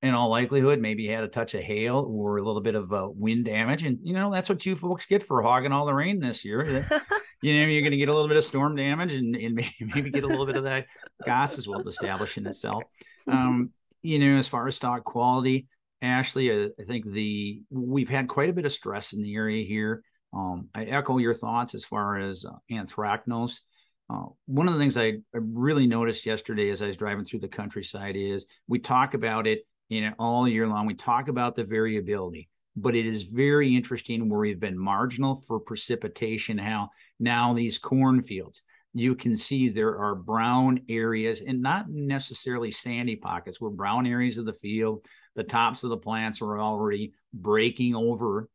in 0.07 0.15
all 0.15 0.29
likelihood, 0.29 0.81
maybe 0.81 1.03
you 1.03 1.13
had 1.13 1.25
a 1.25 1.29
touch 1.29 1.55
of 1.55 1.63
hail 1.63 2.07
or 2.09 2.39
a 2.39 2.43
little 2.43 2.61
bit 2.61 2.75
of 2.75 2.93
uh, 2.93 3.09
wind 3.13 3.45
damage. 3.45 3.85
And, 3.85 3.99
you 4.03 4.15
know, 4.15 4.31
that's 4.31 4.49
what 4.49 4.65
you 4.65 4.75
folks 4.77 5.07
get 5.07 5.23
for 5.23 5.43
hogging 5.43 5.73
all 5.73 5.87
the 5.87 5.95
rain 5.95 6.21
this 6.21 6.45
year. 6.45 6.65
you 7.43 7.55
know, 7.55 7.67
you're 7.67 7.83
going 7.83 7.91
to 7.91 7.97
get 7.97 8.09
a 8.09 8.15
little 8.15 8.29
bit 8.29 8.37
of 8.37 8.45
storm 8.45 8.77
damage 8.77 9.13
and, 9.13 9.37
and 9.37 9.55
maybe, 9.55 9.75
maybe 9.95 10.11
get 10.11 10.25
a 10.25 10.27
little 10.27 10.47
bit 10.47 10.57
of 10.57 10.65
that 10.65 10.87
Goss 11.25 11.59
as 11.59 11.69
well 11.69 11.87
establishing 11.87 12.47
itself. 12.47 12.85
Um, 13.29 13.71
you 14.03 14.19
know, 14.19 14.39
as 14.39 14.49
far 14.49 14.67
as 14.69 14.77
stalk 14.77 15.05
quality, 15.05 15.67
Ashley, 16.03 16.51
I, 16.51 16.67
uh, 16.67 16.69
I 16.81 16.85
think 16.85 17.11
the 17.11 17.63
we've 17.71 18.09
had 18.09 18.29
quite 18.29 18.51
a 18.51 18.53
bit 18.53 18.67
of 18.67 18.73
stress 18.73 19.13
in 19.13 19.23
the 19.23 19.35
area 19.35 19.67
here. 19.67 20.03
Um, 20.33 20.69
I 20.75 20.85
echo 20.85 21.19
your 21.19 21.35
thoughts 21.35 21.75
as 21.75 21.85
far 21.85 22.19
as 22.19 22.45
uh, 22.45 22.57
anthracnose. 22.71 23.61
Uh, 24.09 24.27
one 24.47 24.69
of 24.69 24.75
the 24.75 24.81
things 24.81 24.97
I, 24.97 25.07
I 25.35 25.39
really 25.39 25.87
noticed 25.87 26.27
yesterday 26.27 26.71
as 26.71 26.83
I 26.83 26.87
was 26.87 26.97
driving 26.97 27.25
through 27.25 27.41
the 27.41 27.49
countryside 27.49 28.15
is 28.17 28.47
we 28.69 28.79
talk 28.79 29.15
about 29.15 29.47
it 29.47 29.67
you 29.89 30.03
know 30.03 30.13
all 30.19 30.49
year 30.49 30.67
long. 30.67 30.87
We 30.87 30.95
talk 30.95 31.29
about 31.29 31.55
the 31.55 31.65
variability 31.65 32.49
but 32.79 32.95
it 32.95 33.07
is 33.07 33.23
very 33.23 33.75
interesting 33.75 34.29
where 34.29 34.41
we've 34.41 34.61
been 34.61 34.79
marginal 34.79 35.35
for 35.35 35.59
precipitation 35.59 36.59
how 36.59 36.91
now 37.19 37.55
these 37.55 37.79
cornfields 37.79 38.61
you 38.93 39.15
can 39.15 39.35
see 39.35 39.69
there 39.69 39.99
are 39.99 40.15
brown 40.15 40.81
areas 40.89 41.41
and 41.41 41.63
not 41.63 41.89
necessarily 41.89 42.71
sandy 42.71 43.17
pockets 43.17 43.61
where 43.61 43.71
brown 43.71 44.07
areas 44.07 44.37
of 44.37 44.45
the 44.45 44.53
field 44.53 45.07
the 45.37 45.45
tops 45.45 45.85
of 45.85 45.91
the 45.91 45.97
plants 45.97 46.41
are 46.41 46.59
already 46.59 47.13
breaking 47.33 47.95
over. 47.95 48.49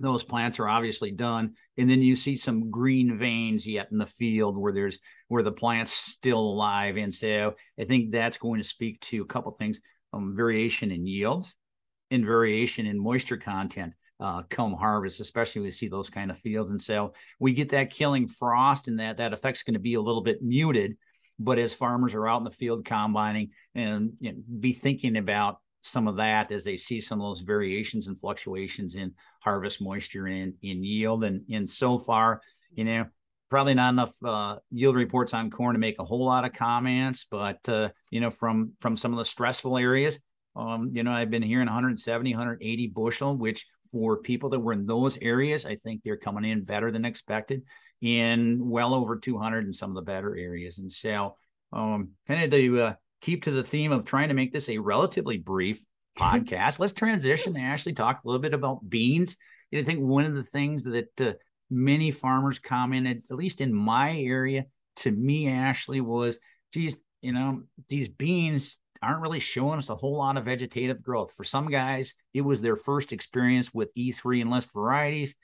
Those 0.00 0.24
plants 0.24 0.58
are 0.58 0.68
obviously 0.68 1.12
done 1.12 1.54
and 1.78 1.88
then 1.88 2.02
you 2.02 2.16
see 2.16 2.36
some 2.36 2.70
green 2.70 3.16
veins 3.18 3.66
yet 3.66 3.88
in 3.92 3.98
the 3.98 4.06
field 4.06 4.58
where 4.58 4.72
there's 4.72 4.98
where 5.28 5.44
the 5.44 5.52
plant's 5.52 5.92
still 5.92 6.40
alive. 6.40 6.96
And 6.96 7.14
so 7.14 7.54
i 7.78 7.84
think 7.84 8.10
that's 8.10 8.36
going 8.36 8.60
to 8.60 8.66
speak 8.66 9.00
to 9.02 9.22
a 9.22 9.26
couple 9.26 9.52
things 9.52 9.80
um, 10.12 10.34
variation 10.36 10.90
in 10.90 11.06
yields 11.06 11.54
and 12.10 12.24
variation 12.24 12.86
in 12.86 12.98
moisture 12.98 13.36
content 13.36 13.94
uh, 14.20 14.42
come 14.48 14.74
harvest, 14.74 15.20
especially 15.20 15.62
we 15.62 15.70
see 15.70 15.88
those 15.88 16.08
kind 16.08 16.30
of 16.30 16.38
fields. 16.38 16.70
And 16.70 16.80
so 16.80 17.12
we 17.40 17.52
get 17.52 17.70
that 17.70 17.90
killing 17.90 18.28
frost, 18.28 18.86
and 18.86 19.00
that 19.00 19.16
that 19.16 19.32
effect's 19.32 19.64
going 19.64 19.74
to 19.74 19.80
be 19.80 19.94
a 19.94 20.00
little 20.00 20.22
bit 20.22 20.42
muted. 20.42 20.96
But 21.38 21.58
as 21.58 21.74
farmers 21.74 22.14
are 22.14 22.28
out 22.28 22.38
in 22.38 22.44
the 22.44 22.50
field 22.50 22.84
combining 22.84 23.50
and 23.74 24.12
you 24.20 24.32
know, 24.32 24.38
be 24.60 24.72
thinking 24.72 25.16
about 25.16 25.56
some 25.82 26.06
of 26.06 26.16
that 26.16 26.52
as 26.52 26.62
they 26.62 26.76
see 26.76 27.00
some 27.00 27.20
of 27.20 27.26
those 27.26 27.40
variations 27.40 28.06
and 28.06 28.16
fluctuations 28.16 28.94
in 28.94 29.12
harvest 29.42 29.82
moisture 29.82 30.26
and 30.26 30.54
in 30.62 30.84
yield. 30.84 31.24
And 31.24 31.42
and 31.50 31.68
so 31.68 31.98
far, 31.98 32.42
you 32.74 32.84
know, 32.84 33.06
probably 33.52 33.74
not 33.74 33.92
enough 33.92 34.14
uh, 34.24 34.56
yield 34.70 34.96
reports 34.96 35.34
on 35.34 35.50
corn 35.50 35.74
to 35.74 35.78
make 35.78 35.98
a 35.98 36.04
whole 36.04 36.24
lot 36.24 36.46
of 36.46 36.54
comments, 36.54 37.26
but 37.30 37.58
uh, 37.68 37.90
you 38.10 38.18
know, 38.18 38.30
from 38.30 38.72
from 38.80 38.96
some 38.96 39.12
of 39.12 39.18
the 39.18 39.26
stressful 39.26 39.76
areas, 39.76 40.18
um, 40.56 40.90
you 40.94 41.02
know, 41.02 41.12
I've 41.12 41.30
been 41.30 41.42
hearing 41.42 41.66
170, 41.66 42.32
180 42.32 42.86
bushel, 42.88 43.36
which 43.36 43.66
for 43.92 44.16
people 44.16 44.48
that 44.48 44.60
were 44.60 44.72
in 44.72 44.86
those 44.86 45.18
areas, 45.20 45.66
I 45.66 45.76
think 45.76 46.00
they're 46.02 46.16
coming 46.16 46.50
in 46.50 46.64
better 46.64 46.90
than 46.90 47.04
expected, 47.04 47.62
in 48.00 48.70
well 48.70 48.94
over 48.94 49.16
200 49.16 49.66
in 49.66 49.72
some 49.74 49.90
of 49.90 49.96
the 49.96 50.10
better 50.10 50.34
areas. 50.34 50.78
And 50.78 50.90
so, 50.90 51.36
um, 51.74 52.12
kind 52.26 52.44
of 52.44 52.50
to 52.52 52.80
uh, 52.80 52.94
keep 53.20 53.44
to 53.44 53.50
the 53.50 53.62
theme 53.62 53.92
of 53.92 54.06
trying 54.06 54.28
to 54.28 54.34
make 54.34 54.54
this 54.54 54.70
a 54.70 54.78
relatively 54.78 55.36
brief 55.36 55.84
podcast, 56.18 56.78
let's 56.78 56.94
transition 56.94 57.54
and 57.54 57.66
actually 57.66 57.92
talk 57.92 58.24
a 58.24 58.26
little 58.26 58.40
bit 58.40 58.54
about 58.54 58.88
beans. 58.88 59.36
And 59.70 59.78
I 59.78 59.84
think 59.84 60.00
one 60.00 60.24
of 60.24 60.34
the 60.34 60.42
things 60.42 60.84
that 60.84 61.20
uh, 61.20 61.32
many 61.72 62.10
farmers 62.10 62.58
commented, 62.58 63.22
at 63.30 63.36
least 63.36 63.60
in 63.60 63.74
my 63.74 64.16
area, 64.18 64.66
to 64.96 65.10
me, 65.10 65.48
Ashley, 65.48 66.00
was, 66.00 66.38
geez, 66.72 66.98
you 67.22 67.32
know, 67.32 67.62
these 67.88 68.08
beans 68.08 68.78
aren't 69.02 69.22
really 69.22 69.40
showing 69.40 69.78
us 69.78 69.88
a 69.88 69.96
whole 69.96 70.18
lot 70.18 70.36
of 70.36 70.44
vegetative 70.44 71.02
growth. 71.02 71.32
For 71.32 71.44
some 71.44 71.68
guys, 71.68 72.14
it 72.34 72.42
was 72.42 72.60
their 72.60 72.76
first 72.76 73.12
experience 73.12 73.74
with 73.74 73.94
E3 73.94 74.42
Enlist 74.42 74.72
varieties. 74.72 75.34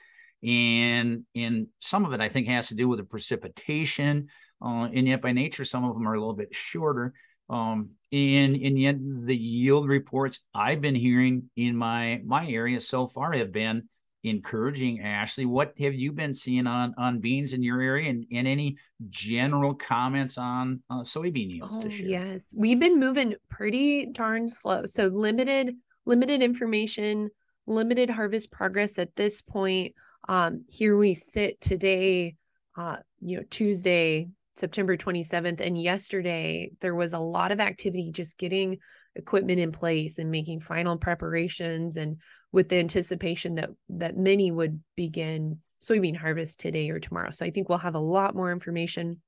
And 0.45 1.25
and 1.35 1.67
some 1.81 2.05
of 2.05 2.12
it 2.12 2.21
I 2.21 2.29
think 2.29 2.47
has 2.47 2.69
to 2.69 2.77
do 2.77 2.88
with 2.88 3.01
the 3.01 3.05
precipitation. 3.05 4.29
Uh, 4.62 4.88
and 4.93 5.09
yet 5.09 5.21
by 5.21 5.33
nature, 5.33 5.64
some 5.64 5.85
of 5.85 5.95
them 5.95 6.07
are 6.07 6.14
a 6.14 6.21
little 6.21 6.35
bit 6.37 6.55
shorter. 6.55 7.12
Um, 7.51 7.91
and 8.12 8.55
and 8.55 8.79
yet 8.79 8.97
the 9.01 9.37
yield 9.37 9.88
reports 9.88 10.41
I've 10.55 10.81
been 10.81 10.95
hearing 10.95 11.51
in 11.57 11.77
my 11.77 12.21
my 12.25 12.49
area 12.49 12.81
so 12.81 13.07
far 13.09 13.33
have 13.33 13.51
been 13.51 13.88
encouraging 14.25 15.01
ashley. 15.01 15.47
What 15.47 15.75
have 15.79 15.95
you 15.95 16.13
been 16.13 16.35
seeing 16.35 16.67
on 16.67 16.95
on 16.99 17.21
beans 17.21 17.53
in 17.53 17.63
your 17.63 17.81
area 17.81 18.11
and, 18.11 18.27
and 18.33 18.49
any 18.49 18.77
general 19.09 19.75
comments 19.75 20.39
on 20.39 20.83
uh, 20.91 21.01
soybean 21.01 21.53
yields 21.53 21.77
oh, 21.77 21.83
this 21.83 21.99
year? 21.99 22.09
yes. 22.09 22.53
We've 22.57 22.81
been 22.81 22.99
moving 22.99 23.35
pretty 23.49 24.07
darn 24.07 24.49
slow. 24.49 24.87
So 24.87 25.07
limited 25.07 25.77
limited 26.05 26.43
information 26.43 27.31
limited 27.67 28.09
harvest 28.09 28.51
progress 28.51 28.99
at 28.99 29.15
this 29.15 29.41
point. 29.41 29.95
Um 30.29 30.65
here 30.69 30.97
we 30.97 31.15
sit 31.15 31.61
today 31.61 32.37
uh 32.77 32.97
you 33.21 33.39
know 33.39 33.45
tuesday 33.51 34.29
september 34.57 34.97
27th 34.97 35.61
and 35.61 35.81
yesterday 35.81 36.71
there 36.81 36.95
was 36.95 37.13
a 37.13 37.19
lot 37.19 37.53
of 37.53 37.61
activity 37.61 38.11
just 38.11 38.37
getting 38.39 38.79
equipment 39.19 39.61
in 39.61 39.73
place 39.73 40.19
and 40.19 40.31
making 40.31 40.61
final 40.61 40.97
preparations 40.97 41.97
and 41.97 42.17
with 42.53 42.69
the 42.69 42.77
anticipation 42.79 43.57
that 43.57 43.71
that 43.91 44.17
many 44.17 44.51
would 44.51 44.81
begin 44.97 45.59
soybean 45.83 46.17
harvest 46.17 46.59
today 46.59 46.89
or 46.91 46.99
tomorrow. 46.99 47.31
So 47.31 47.45
I 47.45 47.51
think 47.51 47.69
we'll 47.69 47.79
have 47.79 47.95
a 47.95 48.01
lot 48.01 48.35
more 48.35 48.51
information. 48.51 49.21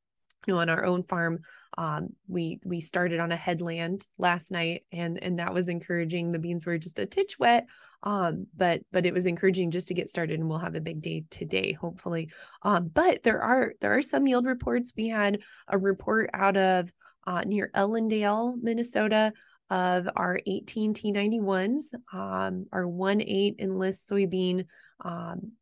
You 0.46 0.55
know, 0.55 0.61
on 0.61 0.70
our 0.70 0.87
own 0.87 1.03
farm, 1.03 1.40
um, 1.76 2.09
we 2.26 2.61
we 2.64 2.81
started 2.81 3.20
on 3.20 3.31
a 3.31 3.37
headland 3.37 4.09
last 4.16 4.50
night, 4.50 4.85
and 4.90 5.22
and 5.22 5.38
that 5.38 5.53
was 5.53 5.68
encouraging. 5.68 6.33
The 6.33 6.38
beans 6.38 6.64
were 6.64 6.79
just 6.79 6.98
a 6.98 7.05
titch 7.05 7.38
wet, 7.38 7.66
um, 8.05 8.46
but 8.57 8.81
but 8.90 9.05
it 9.05 9.12
was 9.12 9.26
encouraging 9.26 9.70
just 9.70 9.88
to 9.88 9.94
get 9.94 10.09
started, 10.09 10.40
and 10.40 10.48
we'll 10.48 10.59
have 10.59 10.76
a 10.76 10.81
big 10.81 11.03
day 11.03 11.24
today, 11.29 11.72
hopefully. 11.72 12.31
Um, 12.62 12.88
but 12.88 13.22
there 13.22 13.42
are 13.42 13.74
there 13.83 13.94
are 13.94 14.03
some 14.03 14.26
yield 14.26 14.46
reports. 14.46 14.94
We 14.96 15.09
had 15.09 15.40
a 15.68 15.76
report 15.76 16.31
out 16.33 16.57
of 16.57 16.90
uh, 17.26 17.42
near 17.42 17.70
Ellendale, 17.74 18.57
Minnesota, 18.61 19.35
of 19.70 20.09
our 20.16 20.40
18 20.46 20.94
T91s, 20.94 21.94
um, 22.12 22.66
our 22.72 22.85
1-8 22.85 23.61
enlist 23.61 24.11
soybean 24.11 24.66
um, 25.04 25.52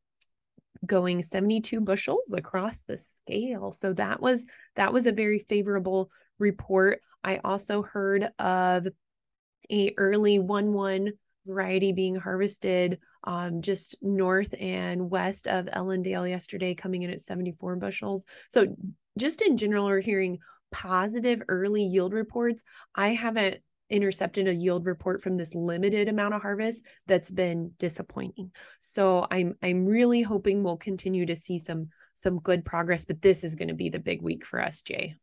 going 0.84 1.22
72 1.22 1.80
bushels 1.80 2.32
across 2.32 2.80
the 2.82 2.98
scale. 2.98 3.72
So 3.72 3.92
that 3.94 4.20
was 4.20 4.46
that 4.76 4.92
was 4.92 5.06
a 5.06 5.12
very 5.12 5.40
favorable 5.40 6.10
report. 6.38 7.00
I 7.22 7.40
also 7.44 7.82
heard 7.82 8.30
of 8.38 8.88
a 9.70 9.94
early 9.98 10.38
1-1 10.38 11.10
variety 11.46 11.92
being 11.92 12.14
harvested 12.14 12.98
um, 13.24 13.62
just 13.62 13.96
north 14.02 14.54
and 14.58 15.10
west 15.10 15.46
of 15.48 15.66
Ellendale 15.66 16.28
yesterday, 16.28 16.74
coming 16.74 17.02
in 17.02 17.10
at 17.10 17.20
74 17.20 17.76
bushels. 17.76 18.24
So 18.48 18.74
just 19.18 19.42
in 19.42 19.56
general, 19.56 19.86
we're 19.86 20.00
hearing 20.00 20.38
positive 20.70 21.42
early 21.48 21.82
yield 21.82 22.12
reports. 22.12 22.62
I 22.94 23.10
haven't 23.14 23.58
intercepted 23.90 24.48
a 24.48 24.54
yield 24.54 24.86
report 24.86 25.22
from 25.22 25.36
this 25.36 25.54
limited 25.54 26.08
amount 26.08 26.34
of 26.34 26.42
harvest 26.42 26.84
that's 27.06 27.30
been 27.30 27.72
disappointing. 27.78 28.50
So 28.80 29.26
I'm 29.30 29.54
I'm 29.62 29.86
really 29.86 30.22
hoping 30.22 30.62
we'll 30.62 30.76
continue 30.76 31.26
to 31.26 31.36
see 31.36 31.58
some 31.58 31.88
some 32.14 32.40
good 32.40 32.64
progress, 32.64 33.04
but 33.04 33.22
this 33.22 33.44
is 33.44 33.54
going 33.54 33.68
to 33.68 33.74
be 33.74 33.90
the 33.90 33.98
big 33.98 34.22
week 34.22 34.44
for 34.44 34.60
us, 34.60 34.82
Jay. 34.82 35.14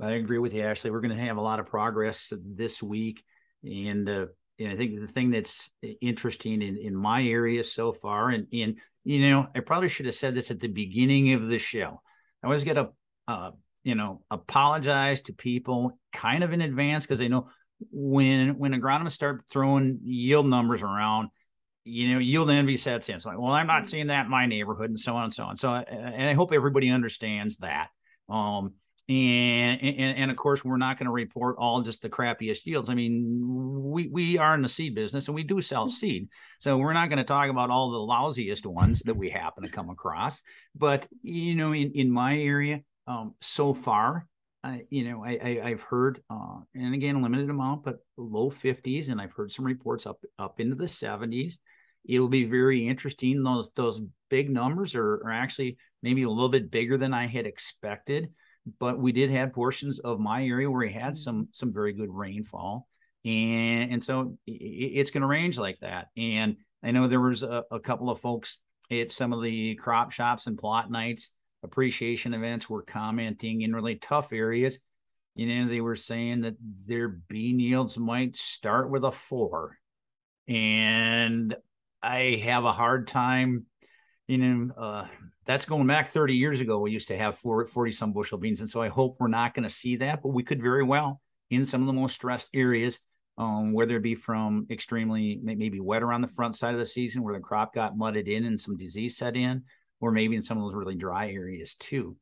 I 0.00 0.12
agree 0.12 0.38
with 0.38 0.54
you, 0.54 0.62
Ashley. 0.62 0.90
We're 0.90 1.00
going 1.00 1.16
to 1.16 1.24
have 1.24 1.36
a 1.36 1.42
lot 1.42 1.60
of 1.60 1.66
progress 1.66 2.32
this 2.44 2.82
week, 2.82 3.22
and 3.62 4.08
uh, 4.08 4.26
and 4.58 4.72
I 4.72 4.76
think 4.76 5.00
the 5.00 5.06
thing 5.06 5.30
that's 5.30 5.70
interesting 6.00 6.62
in 6.62 6.76
in 6.76 6.96
my 6.96 7.22
area 7.24 7.62
so 7.62 7.92
far, 7.92 8.30
and 8.30 8.46
and 8.52 8.78
you 9.04 9.28
know, 9.28 9.48
I 9.54 9.60
probably 9.60 9.88
should 9.88 10.06
have 10.06 10.14
said 10.14 10.34
this 10.34 10.50
at 10.50 10.60
the 10.60 10.68
beginning 10.68 11.32
of 11.34 11.46
the 11.46 11.58
show. 11.58 12.00
I 12.42 12.46
always 12.46 12.64
get 12.64 12.78
a 12.78 12.90
uh, 13.28 13.52
you 13.84 13.94
know 13.94 14.22
apologize 14.30 15.20
to 15.22 15.32
people 15.32 15.98
kind 16.12 16.42
of 16.42 16.52
in 16.52 16.60
advance 16.60 17.06
because 17.06 17.20
I 17.20 17.28
know 17.28 17.48
when 17.90 18.58
when 18.58 18.72
agronomists 18.72 19.12
start 19.12 19.44
throwing 19.50 20.00
yield 20.02 20.46
numbers 20.46 20.82
around, 20.82 21.28
you 21.84 22.12
know, 22.12 22.18
yield 22.18 22.50
envy 22.50 22.76
sets 22.76 23.08
in. 23.08 23.16
It's 23.16 23.26
like, 23.26 23.38
well, 23.38 23.52
I'm 23.52 23.66
not 23.66 23.82
mm. 23.82 23.86
seeing 23.86 24.08
that 24.08 24.24
in 24.24 24.30
my 24.30 24.46
neighborhood, 24.46 24.90
and 24.90 25.00
so 25.00 25.16
on 25.16 25.24
and 25.24 25.32
so 25.32 25.44
on. 25.44 25.56
So, 25.56 25.74
and 25.74 26.28
I 26.28 26.34
hope 26.34 26.52
everybody 26.52 26.90
understands 26.90 27.58
that. 27.58 27.88
Um, 28.28 28.74
and, 29.06 29.82
and 29.82 30.18
and 30.18 30.30
of 30.30 30.36
course, 30.38 30.64
we're 30.64 30.78
not 30.78 30.98
going 30.98 31.06
to 31.06 31.12
report 31.12 31.56
all 31.58 31.82
just 31.82 32.00
the 32.00 32.08
crappiest 32.08 32.64
yields. 32.64 32.88
I 32.88 32.94
mean, 32.94 33.38
we 33.92 34.08
we 34.08 34.38
are 34.38 34.54
in 34.54 34.62
the 34.62 34.68
seed 34.68 34.94
business, 34.94 35.28
and 35.28 35.34
we 35.34 35.42
do 35.42 35.60
sell 35.60 35.88
mm. 35.88 35.90
seed, 35.90 36.28
so 36.58 36.78
we're 36.78 36.94
not 36.94 37.10
going 37.10 37.18
to 37.18 37.24
talk 37.24 37.50
about 37.50 37.70
all 37.70 37.90
the 37.90 37.98
lousiest 37.98 38.64
ones 38.64 39.00
that 39.00 39.16
we 39.16 39.28
happen 39.28 39.64
to 39.64 39.70
come 39.70 39.90
across. 39.90 40.40
But 40.74 41.06
you 41.22 41.54
know, 41.54 41.72
in 41.72 41.92
in 41.92 42.10
my 42.10 42.38
area, 42.38 42.80
um, 43.06 43.34
so 43.42 43.74
far, 43.74 44.26
I, 44.64 44.86
you 44.88 45.04
know, 45.04 45.22
I, 45.22 45.60
I 45.62 45.68
have 45.68 45.82
heard, 45.82 46.22
uh, 46.30 46.60
and 46.74 46.94
again, 46.94 47.16
a 47.16 47.20
limited 47.20 47.50
amount, 47.50 47.84
but 47.84 47.98
low 48.16 48.48
50s, 48.48 49.10
and 49.10 49.20
I've 49.20 49.34
heard 49.34 49.52
some 49.52 49.66
reports 49.66 50.06
up 50.06 50.20
up 50.38 50.58
into 50.58 50.74
the 50.74 50.86
70s. 50.86 51.56
It'll 52.06 52.28
be 52.28 52.46
very 52.46 52.88
interesting. 52.88 53.42
Those 53.42 53.70
those 53.76 54.00
big 54.30 54.48
numbers 54.48 54.94
are, 54.94 55.16
are 55.16 55.32
actually 55.32 55.76
maybe 56.02 56.22
a 56.22 56.30
little 56.30 56.48
bit 56.48 56.70
bigger 56.70 56.96
than 56.96 57.12
I 57.12 57.26
had 57.26 57.46
expected, 57.46 58.32
but 58.80 58.98
we 58.98 59.12
did 59.12 59.30
have 59.30 59.52
portions 59.52 59.98
of 59.98 60.18
my 60.18 60.42
area 60.42 60.70
where 60.70 60.86
we 60.86 60.92
had 60.92 61.14
some 61.14 61.42
mm-hmm. 61.42 61.52
some 61.52 61.70
very 61.70 61.92
good 61.92 62.10
rainfall, 62.10 62.88
and 63.26 63.92
and 63.92 64.02
so 64.02 64.38
it, 64.46 64.52
it's 64.52 65.10
going 65.10 65.22
to 65.22 65.26
range 65.26 65.58
like 65.58 65.78
that. 65.80 66.08
And 66.16 66.56
I 66.82 66.90
know 66.90 67.06
there 67.06 67.20
was 67.20 67.42
a, 67.42 67.64
a 67.70 67.80
couple 67.80 68.08
of 68.08 68.20
folks 68.20 68.58
at 68.90 69.12
some 69.12 69.34
of 69.34 69.42
the 69.42 69.74
crop 69.74 70.10
shops 70.10 70.46
and 70.46 70.56
plot 70.56 70.90
nights 70.90 71.30
appreciation 71.64 72.34
events 72.34 72.68
were 72.68 72.82
commenting 72.82 73.62
in 73.62 73.74
really 73.74 73.96
tough 73.96 74.32
areas. 74.32 74.78
You 75.34 75.46
know, 75.46 75.68
they 75.68 75.80
were 75.80 75.96
saying 75.96 76.42
that 76.42 76.54
their 76.86 77.08
bean 77.08 77.58
yields 77.58 77.98
might 77.98 78.36
start 78.36 78.90
with 78.90 79.04
a 79.04 79.10
four. 79.10 79.78
And 80.46 81.56
I 82.02 82.42
have 82.44 82.64
a 82.64 82.72
hard 82.72 83.08
time, 83.08 83.64
you 84.28 84.38
know, 84.38 84.74
uh, 84.76 85.06
that's 85.46 85.64
going 85.64 85.86
back 85.86 86.08
30 86.08 86.34
years 86.34 86.60
ago. 86.60 86.78
We 86.78 86.92
used 86.92 87.08
to 87.08 87.16
have 87.16 87.38
40 87.38 87.90
some 87.92 88.12
bushel 88.12 88.38
beans. 88.38 88.60
And 88.60 88.70
so 88.70 88.80
I 88.80 88.88
hope 88.88 89.16
we're 89.18 89.28
not 89.28 89.54
going 89.54 89.64
to 89.64 89.74
see 89.74 89.96
that, 89.96 90.22
but 90.22 90.28
we 90.28 90.42
could 90.42 90.62
very 90.62 90.84
well 90.84 91.20
in 91.50 91.66
some 91.66 91.80
of 91.80 91.86
the 91.86 91.92
most 91.92 92.14
stressed 92.14 92.48
areas, 92.54 93.00
um, 93.38 93.72
whether 93.72 93.96
it 93.96 94.02
be 94.02 94.14
from 94.14 94.66
extremely 94.70 95.40
maybe 95.42 95.80
wet 95.80 96.02
around 96.02 96.20
the 96.20 96.28
front 96.28 96.56
side 96.56 96.74
of 96.74 96.80
the 96.80 96.86
season 96.86 97.22
where 97.22 97.34
the 97.34 97.40
crop 97.40 97.74
got 97.74 97.96
mudded 97.96 98.28
in 98.28 98.44
and 98.44 98.60
some 98.60 98.76
disease 98.76 99.16
set 99.16 99.36
in, 99.36 99.64
or 100.04 100.12
maybe 100.12 100.36
in 100.36 100.42
some 100.42 100.58
of 100.58 100.64
those 100.64 100.74
really 100.74 100.94
dry 100.94 101.30
areas 101.30 101.74
too. 101.78 102.14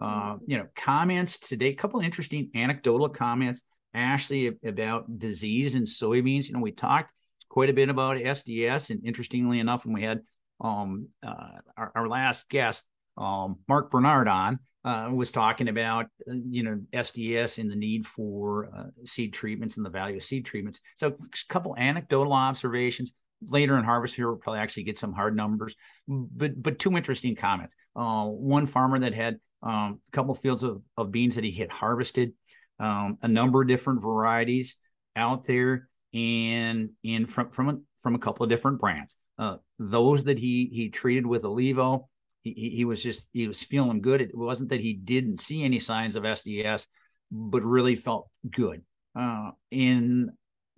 Uh, 0.00 0.36
you 0.46 0.58
know, 0.58 0.66
comments 0.76 1.38
today, 1.38 1.68
a 1.68 1.74
couple 1.74 2.00
interesting 2.00 2.50
anecdotal 2.54 3.08
comments, 3.08 3.62
Ashley, 3.94 4.58
about 4.62 5.18
disease 5.18 5.74
in 5.74 5.84
soybeans. 5.84 6.46
You 6.46 6.54
know, 6.54 6.60
we 6.60 6.72
talked 6.72 7.12
quite 7.48 7.70
a 7.70 7.72
bit 7.72 7.88
about 7.88 8.18
SDS, 8.18 8.90
and 8.90 9.04
interestingly 9.06 9.58
enough, 9.58 9.86
when 9.86 9.94
we 9.94 10.02
had 10.02 10.20
um, 10.60 11.08
uh, 11.26 11.60
our, 11.78 11.92
our, 11.94 12.08
last 12.08 12.48
guest, 12.50 12.84
um, 13.16 13.56
Mark 13.68 13.90
Bernard, 13.90 14.28
on, 14.28 14.58
uh, 14.84 15.08
was 15.10 15.30
talking 15.30 15.68
about 15.68 16.06
uh, 16.28 16.34
you 16.50 16.62
know 16.62 16.78
SDS 16.92 17.58
and 17.58 17.70
the 17.70 17.76
need 17.76 18.06
for 18.06 18.70
uh, 18.76 18.84
seed 19.04 19.32
treatments 19.32 19.78
and 19.78 19.86
the 19.86 19.90
value 19.90 20.16
of 20.18 20.22
seed 20.22 20.44
treatments. 20.44 20.80
So, 20.96 21.08
a 21.08 21.14
couple 21.48 21.74
anecdotal 21.76 22.34
observations 22.34 23.12
later 23.42 23.78
in 23.78 23.84
harvest 23.84 24.14
here 24.14 24.28
we'll 24.28 24.36
probably 24.36 24.60
actually 24.60 24.82
get 24.82 24.98
some 24.98 25.12
hard 25.12 25.34
numbers 25.36 25.74
but 26.06 26.60
but 26.60 26.78
two 26.78 26.96
interesting 26.96 27.34
comments 27.34 27.74
uh, 27.96 28.24
one 28.24 28.66
farmer 28.66 28.98
that 28.98 29.14
had 29.14 29.38
um, 29.62 30.00
a 30.08 30.12
couple 30.12 30.34
fields 30.34 30.62
of, 30.62 30.82
of 30.96 31.12
beans 31.12 31.34
that 31.34 31.44
he 31.44 31.52
had 31.52 31.70
harvested 31.70 32.32
um, 32.78 33.18
a 33.22 33.28
number 33.28 33.62
of 33.62 33.68
different 33.68 34.02
varieties 34.02 34.76
out 35.16 35.46
there 35.46 35.88
and 36.12 36.90
and 37.04 37.28
from 37.28 37.50
from 37.50 37.68
a, 37.68 37.78
from 37.98 38.14
a 38.14 38.18
couple 38.18 38.44
of 38.44 38.50
different 38.50 38.80
brands 38.80 39.16
uh, 39.38 39.56
those 39.78 40.24
that 40.24 40.38
he 40.38 40.68
he 40.72 40.88
treated 40.88 41.26
with 41.26 41.42
ILeVO 41.42 42.04
he, 42.42 42.72
he 42.76 42.84
was 42.84 43.02
just 43.02 43.28
he 43.32 43.46
was 43.46 43.62
feeling 43.62 44.00
good. 44.00 44.20
It 44.20 44.36
wasn't 44.36 44.70
that 44.70 44.80
he 44.80 44.94
didn't 44.94 45.40
see 45.40 45.62
any 45.62 45.80
signs 45.80 46.16
of 46.16 46.24
SDS, 46.24 46.86
but 47.30 47.62
really 47.62 47.96
felt 47.96 48.28
good. 48.48 48.82
Uh, 49.14 49.50
in 49.70 50.30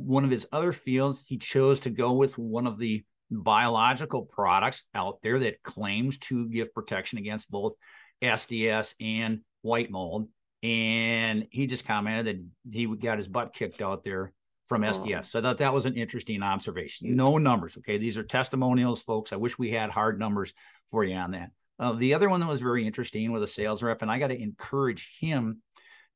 one 0.04 0.24
of 0.24 0.30
his 0.30 0.46
other 0.52 0.72
fields, 0.72 1.22
he 1.26 1.38
chose 1.38 1.80
to 1.80 1.90
go 1.90 2.12
with 2.12 2.36
one 2.38 2.66
of 2.66 2.78
the 2.78 3.04
biological 3.30 4.22
products 4.22 4.84
out 4.94 5.22
there 5.22 5.38
that 5.40 5.62
claims 5.62 6.18
to 6.18 6.48
give 6.48 6.74
protection 6.74 7.18
against 7.18 7.50
both 7.50 7.74
SDS 8.22 8.94
and 9.00 9.40
white 9.62 9.90
mold. 9.90 10.28
And 10.62 11.46
he 11.50 11.66
just 11.66 11.86
commented 11.86 12.26
that 12.66 12.76
he 12.76 12.86
got 12.86 13.18
his 13.18 13.26
butt 13.26 13.52
kicked 13.52 13.80
out 13.80 14.04
there 14.04 14.32
from 14.66 14.82
SDS. 14.82 15.26
So 15.26 15.38
I 15.38 15.42
thought 15.42 15.58
that 15.58 15.74
was 15.74 15.86
an 15.86 15.96
interesting 15.96 16.42
observation. 16.42 17.16
No 17.16 17.36
numbers. 17.38 17.76
Okay. 17.78 17.98
These 17.98 18.16
are 18.16 18.22
testimonials, 18.22 19.02
folks. 19.02 19.32
I 19.32 19.36
wish 19.36 19.58
we 19.58 19.70
had 19.70 19.90
hard 19.90 20.18
numbers 20.18 20.52
for 20.90 21.04
you 21.04 21.16
on 21.16 21.32
that. 21.32 21.50
Uh, 21.78 21.92
the 21.92 22.14
other 22.14 22.28
one 22.28 22.40
that 22.40 22.48
was 22.48 22.60
very 22.60 22.86
interesting 22.86 23.32
with 23.32 23.42
a 23.42 23.46
sales 23.46 23.82
rep, 23.82 24.02
and 24.02 24.10
I 24.10 24.18
got 24.18 24.28
to 24.28 24.40
encourage 24.40 25.16
him 25.18 25.62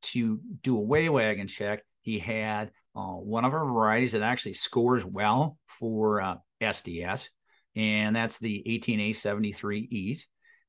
to 0.03 0.41
do 0.63 0.77
a 0.77 0.81
weigh 0.81 1.09
wagon 1.09 1.49
check. 1.49 1.83
He 2.07 2.21
had 2.21 2.71
uh, 2.95 3.15
one 3.15 3.45
of 3.45 3.53
our 3.53 3.65
varieties 3.65 4.13
that 4.13 4.23
actually 4.23 4.55
scores 4.55 5.05
well 5.05 5.59
for 5.67 6.21
uh, 6.23 6.37
SDS, 6.63 7.27
and 7.75 8.15
that's 8.15 8.39
the 8.39 8.63
18A73Es. 8.65 10.21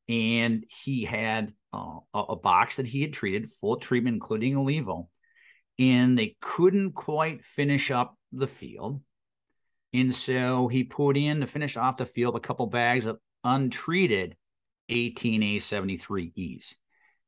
And 0.10 0.66
he 0.84 1.06
had 1.06 1.54
uh, 1.72 2.00
a, 2.12 2.20
a, 2.20 2.36
box 2.36 2.78
that 2.78 2.88
he 2.88 3.04
had 3.04 3.14
treated, 3.14 3.48
full 3.48 3.76
treatment, 3.76 4.16
including 4.16 4.56
ILeVO, 4.56 5.08
and 5.78 6.18
they 6.18 6.36
couldn't 6.42 6.94
quite 6.94 7.44
finish 7.44 7.92
up 7.92 8.16
the 8.32 8.48
field. 8.48 9.00
And 9.94 10.16
so 10.16 10.68
he 10.68 10.86
put 10.86 11.18
in 11.18 11.42
to 11.42 11.48
finish 11.48 11.78
off 11.78 11.98
the 11.98 12.08
field 12.08 12.36
a 12.36 12.40
couple 12.40 12.66
bags 12.66 13.06
of 13.06 13.20
untreated 13.44 14.36
18A73Es. 14.90 16.74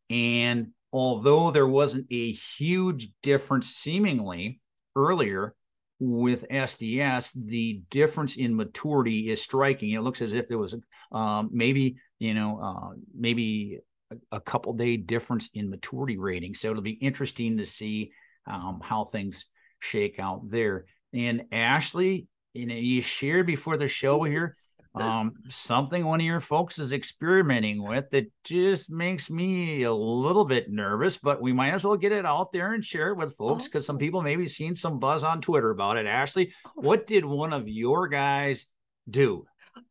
And 0.09 0.69
although 0.91 1.51
there 1.51 1.67
wasn't 1.67 2.07
a 2.11 2.31
huge 2.31 3.09
difference 3.21 3.67
seemingly 3.69 4.59
earlier 4.95 5.55
with 5.99 6.47
SDS, 6.49 7.31
the 7.35 7.81
difference 7.89 8.37
in 8.37 8.55
maturity 8.55 9.29
is 9.29 9.41
striking. 9.41 9.91
It 9.91 10.01
looks 10.01 10.21
as 10.21 10.33
if 10.33 10.47
there 10.47 10.57
was 10.57 10.75
um, 11.11 11.49
maybe, 11.51 11.97
you 12.19 12.33
know, 12.33 12.59
uh, 12.61 12.95
maybe 13.13 13.79
a, 14.11 14.37
a, 14.37 14.41
couple 14.41 14.73
day 14.73 14.95
difference 14.95 15.49
in 15.53 15.69
maturity 15.69 16.17
rating. 16.17 16.53
So 16.53 16.69
it'll 16.69 16.81
be 16.81 16.91
interesting 16.91 17.57
to 17.57 17.65
see 17.65 18.11
um, 18.47 18.79
how 18.81 19.05
things 19.05 19.45
shake 19.79 20.19
out 20.19 20.49
there. 20.49 20.85
And 21.13 21.43
Ashley, 21.51 22.27
you 22.53 22.65
know, 22.65 22.75
you 22.75 23.01
shared 23.01 23.45
before 23.45 23.77
the 23.77 23.87
show 23.87 24.23
here 24.23 24.55
um, 24.95 25.33
something 25.47 26.05
one 26.05 26.19
of 26.19 26.25
your 26.25 26.39
folks 26.39 26.79
is 26.79 26.91
experimenting 26.91 27.83
with 27.83 28.09
that 28.11 28.31
just 28.43 28.89
makes 28.89 29.29
me 29.29 29.83
a 29.83 29.93
little 29.93 30.45
bit 30.45 30.71
nervous, 30.71 31.17
but 31.17 31.41
we 31.41 31.53
might 31.53 31.73
as 31.73 31.83
well 31.83 31.95
get 31.95 32.11
it 32.11 32.25
out 32.25 32.51
there 32.51 32.73
and 32.73 32.83
share 32.83 33.09
it 33.09 33.17
with 33.17 33.35
folks 33.35 33.65
because 33.65 33.85
some 33.85 33.97
oh. 33.97 33.99
people 33.99 34.21
maybe 34.21 34.47
seen 34.47 34.75
some 34.75 34.99
buzz 34.99 35.23
on 35.23 35.41
Twitter 35.41 35.69
about 35.69 35.97
it. 35.97 36.07
Ashley, 36.07 36.53
oh. 36.65 36.71
what 36.75 37.05
did 37.05 37.23
one 37.23 37.53
of 37.53 37.67
your 37.67 38.07
guys 38.07 38.65
do? 39.09 39.45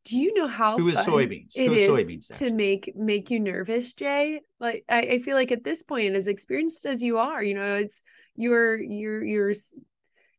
Do 0.04 0.18
you 0.18 0.34
know 0.34 0.46
how 0.46 0.76
to 0.76 0.86
his 0.86 0.98
soybeans? 0.98 1.52
It 1.54 1.68
to 1.68 1.74
is 1.74 1.88
soybeans 1.88 2.38
to 2.38 2.52
make 2.52 2.92
make 2.96 3.30
you 3.30 3.40
nervous, 3.40 3.92
Jay. 3.94 4.40
Like 4.60 4.84
I, 4.88 5.00
I 5.00 5.18
feel 5.20 5.36
like 5.36 5.52
at 5.52 5.64
this 5.64 5.82
point, 5.82 6.14
as 6.14 6.26
experienced 6.26 6.84
as 6.86 7.02
you 7.02 7.18
are, 7.18 7.42
you 7.42 7.54
know, 7.54 7.76
it's 7.76 8.02
you're 8.34 8.80
you're 8.80 9.24
you're 9.24 9.54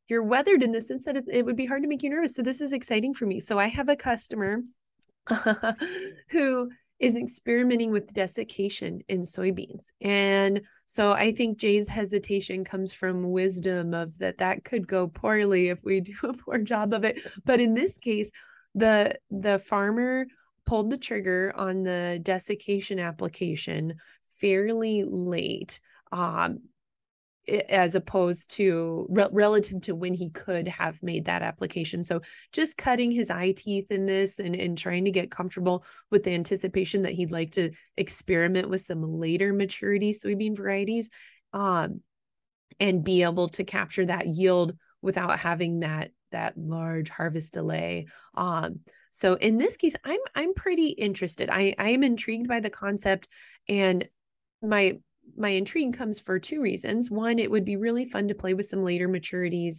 you're 0.09 0.23
weathered 0.23 0.63
in 0.63 0.71
the 0.71 0.81
sense 0.81 1.05
that 1.05 1.15
it, 1.15 1.25
it 1.31 1.45
would 1.45 1.55
be 1.55 1.65
hard 1.65 1.83
to 1.83 1.87
make 1.87 2.03
you 2.03 2.09
nervous. 2.09 2.35
So 2.35 2.41
this 2.41 2.61
is 2.61 2.73
exciting 2.73 3.13
for 3.13 3.25
me. 3.25 3.39
So 3.39 3.59
I 3.59 3.67
have 3.67 3.89
a 3.89 3.95
customer 3.95 4.61
who 6.29 6.69
is 6.99 7.15
experimenting 7.15 7.91
with 7.91 8.13
desiccation 8.13 9.01
in 9.07 9.21
soybeans. 9.21 9.91
And 10.01 10.61
so 10.85 11.13
I 11.13 11.33
think 11.33 11.57
Jay's 11.57 11.87
hesitation 11.87 12.65
comes 12.65 12.91
from 12.91 13.31
wisdom 13.31 13.93
of 13.93 14.17
that 14.17 14.39
that 14.39 14.65
could 14.65 14.87
go 14.87 15.07
poorly 15.07 15.69
if 15.69 15.81
we 15.83 16.01
do 16.01 16.15
a 16.23 16.33
poor 16.33 16.57
job 16.57 16.93
of 16.93 17.03
it. 17.03 17.19
But 17.45 17.61
in 17.61 17.73
this 17.73 17.97
case, 17.97 18.31
the 18.75 19.17
the 19.31 19.59
farmer 19.59 20.25
pulled 20.65 20.89
the 20.89 20.97
trigger 20.97 21.53
on 21.55 21.83
the 21.83 22.19
desiccation 22.21 22.99
application 22.99 23.95
fairly 24.39 25.03
late 25.03 25.79
um, 26.11 26.59
as 27.47 27.95
opposed 27.95 28.52
to 28.52 29.08
re- 29.10 29.30
relative 29.32 29.82
to 29.82 29.95
when 29.95 30.13
he 30.13 30.30
could 30.30 30.67
have 30.67 31.02
made 31.02 31.25
that 31.25 31.41
application. 31.41 32.04
So 32.04 32.21
just 32.52 32.78
cutting 32.78 33.12
his 33.12 33.30
eye 33.30 33.54
teeth 33.54 33.91
in 33.91 34.06
this 34.06 34.39
and, 34.39 34.56
and 34.56 34.78
trying 34.78 35.06
to 35.06 35.12
get 35.12 35.32
comfortable 35.32 35.84
with 36.12 36.23
the 36.23 36.34
anticipation 36.34 37.04
that 37.04 37.13
he'd 37.13 37.32
like 37.32 37.52
to 37.54 37.71
experiment 37.97 38.69
with 38.69 38.82
some 38.82 39.02
later 39.02 39.54
maturity 39.54 40.13
soybean 40.13 40.56
varieties 40.56 41.10
um, 41.54 42.02
and 42.80 43.04
be 43.04 43.23
able 43.23 43.49
to 43.49 43.63
capture 43.63 44.06
that 44.06 44.28
yield 44.28 44.78
without 45.02 45.39
having 45.39 45.80
that 45.80 46.12
that 46.32 46.56
large 46.58 47.10
harvest 47.10 47.54
delay. 47.54 48.06
Um, 48.36 48.82
so 49.12 49.34
in 49.34 49.58
this 49.58 49.78
case, 49.78 49.95
I'm 50.04 50.19
I'm 50.36 50.54
pretty 50.54 50.89
interested. 50.89 51.49
I 51.49 51.73
I 51.80 51.89
am 51.89 52.04
intrigued 52.04 52.47
by 52.47 52.60
the 52.60 52.69
concept 52.69 53.28
and 53.67 54.08
my 54.62 54.99
my 55.37 55.49
intrigue 55.49 55.97
comes 55.97 56.19
for 56.19 56.39
two 56.39 56.61
reasons. 56.61 57.11
One, 57.11 57.39
it 57.39 57.51
would 57.51 57.65
be 57.65 57.75
really 57.75 58.05
fun 58.05 58.27
to 58.27 58.35
play 58.35 58.53
with 58.53 58.65
some 58.65 58.83
later 58.83 59.07
maturities 59.07 59.77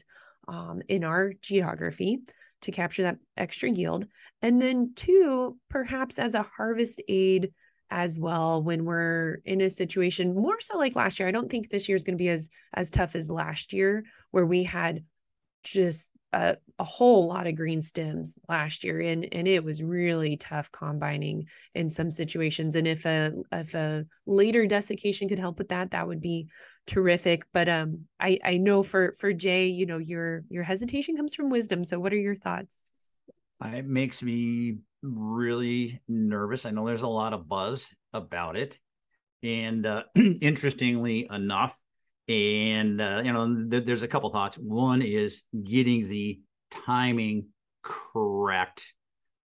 um, 0.49 0.83
in 0.89 1.05
our 1.05 1.33
geography 1.41 2.21
to 2.63 2.73
capture 2.73 3.03
that 3.03 3.19
extra 3.37 3.71
yield. 3.71 4.07
And 4.43 4.61
then 4.61 4.93
two, 4.95 5.57
perhaps 5.69 6.19
as 6.19 6.35
a 6.35 6.43
harvest 6.43 7.01
aid 7.09 7.53
as 7.91 8.19
well 8.19 8.63
when 8.63 8.85
we're 8.85 9.41
in 9.45 9.61
a 9.61 9.71
situation 9.71 10.35
more 10.35 10.61
so 10.61 10.79
like 10.79 10.95
last 10.95 11.19
year. 11.19 11.29
I 11.29 11.33
don't 11.33 11.51
think 11.51 11.69
this 11.69 11.89
year 11.89 11.97
is 11.97 12.05
going 12.05 12.17
to 12.17 12.23
be 12.23 12.29
as 12.29 12.49
as 12.73 12.91
tough 12.91 13.17
as 13.17 13.29
last 13.29 13.73
year 13.73 14.05
where 14.31 14.47
we 14.47 14.63
had 14.63 15.05
just 15.65 16.09
a, 16.33 16.57
a 16.79 16.85
whole 16.85 17.27
lot 17.27 17.47
of 17.47 17.57
green 17.57 17.83
stems 17.83 18.39
last 18.49 18.85
year 18.85 19.01
and 19.01 19.27
and 19.33 19.49
it 19.49 19.65
was 19.65 19.83
really 19.83 20.37
tough 20.37 20.71
combining 20.71 21.47
in 21.75 21.91
some 21.91 22.11
situations 22.11 22.77
and 22.77 22.87
if 22.87 23.05
a 23.05 23.33
if 23.53 23.75
a 23.75 24.07
later 24.27 24.67
desiccation 24.67 25.29
could 25.29 25.39
help 25.39 25.59
with 25.59 25.69
that 25.69 25.91
that 25.91 26.07
would 26.07 26.21
be 26.21 26.47
terrific 26.87 27.45
but 27.53 27.69
um 27.69 28.01
i 28.19 28.39
i 28.45 28.57
know 28.57 28.83
for 28.83 29.15
for 29.19 29.33
jay 29.33 29.67
you 29.67 29.87
know 29.87 29.99
your 29.99 30.45
your 30.49 30.63
hesitation 30.63 31.17
comes 31.17 31.35
from 31.35 31.51
wisdom 31.51 31.85
so 31.85 31.99
what 31.99 32.13
are 32.13 32.19
your 32.19 32.35
thoughts? 32.35 32.81
It 33.65 33.87
makes 33.87 34.23
me 34.23 34.79
really 35.03 36.01
nervous. 36.09 36.65
I 36.65 36.71
know 36.71 36.87
there's 36.87 37.03
a 37.03 37.09
lot 37.09 37.35
of 37.35 37.49
buzz 37.49 37.95
about 38.13 38.57
it 38.57 38.79
and 39.43 39.85
uh, 39.87 40.05
interestingly 40.15 41.29
enough 41.31 41.79
and 42.31 43.01
uh, 43.01 43.23
you 43.25 43.33
know 43.33 43.69
th- 43.69 43.85
there's 43.85 44.05
a 44.05 44.09
couple 44.09 44.31
thoughts. 44.31 44.57
One 44.57 45.03
is 45.03 45.43
getting 45.65 46.09
the 46.09 46.41
timing 46.71 47.49
correct. 47.83 48.95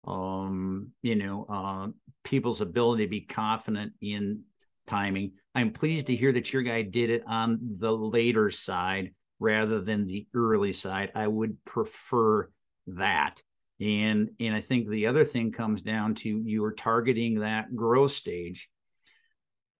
Um 0.06 0.90
you 1.00 1.16
know 1.16 1.46
uh, 1.48 1.88
people's 2.24 2.60
ability 2.60 3.04
to 3.04 3.10
be 3.10 3.22
confident 3.22 3.94
in 4.02 4.42
timing. 4.86 5.32
I'm 5.54 5.72
pleased 5.72 6.08
to 6.08 6.16
hear 6.16 6.32
that 6.32 6.52
your 6.52 6.62
guy 6.62 6.82
did 6.82 7.08
it 7.08 7.22
on 7.26 7.58
the 7.80 7.92
later 7.92 8.50
side 8.50 9.14
rather 9.40 9.80
than 9.80 10.06
the 10.06 10.26
early 10.34 10.72
side. 10.72 11.10
I 11.14 11.26
would 11.26 11.64
prefer 11.64 12.50
that. 12.88 13.40
And 13.80 14.30
and 14.38 14.54
i 14.54 14.60
think 14.60 14.88
the 14.88 15.06
other 15.08 15.24
thing 15.24 15.50
comes 15.50 15.82
down 15.82 16.14
to 16.16 16.42
you 16.44 16.64
are 16.64 16.72
targeting 16.74 17.40
that 17.40 17.74
growth 17.74 18.12
stage 18.12 18.68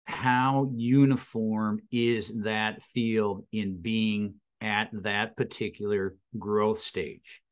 how 0.04 0.70
uniform 0.74 1.80
is 1.90 2.42
that 2.42 2.82
field 2.82 3.46
in 3.52 3.80
being 3.80 4.34
at 4.60 4.88
that 4.92 5.36
particular 5.36 6.16
growth 6.38 6.78
stage? 6.78 7.42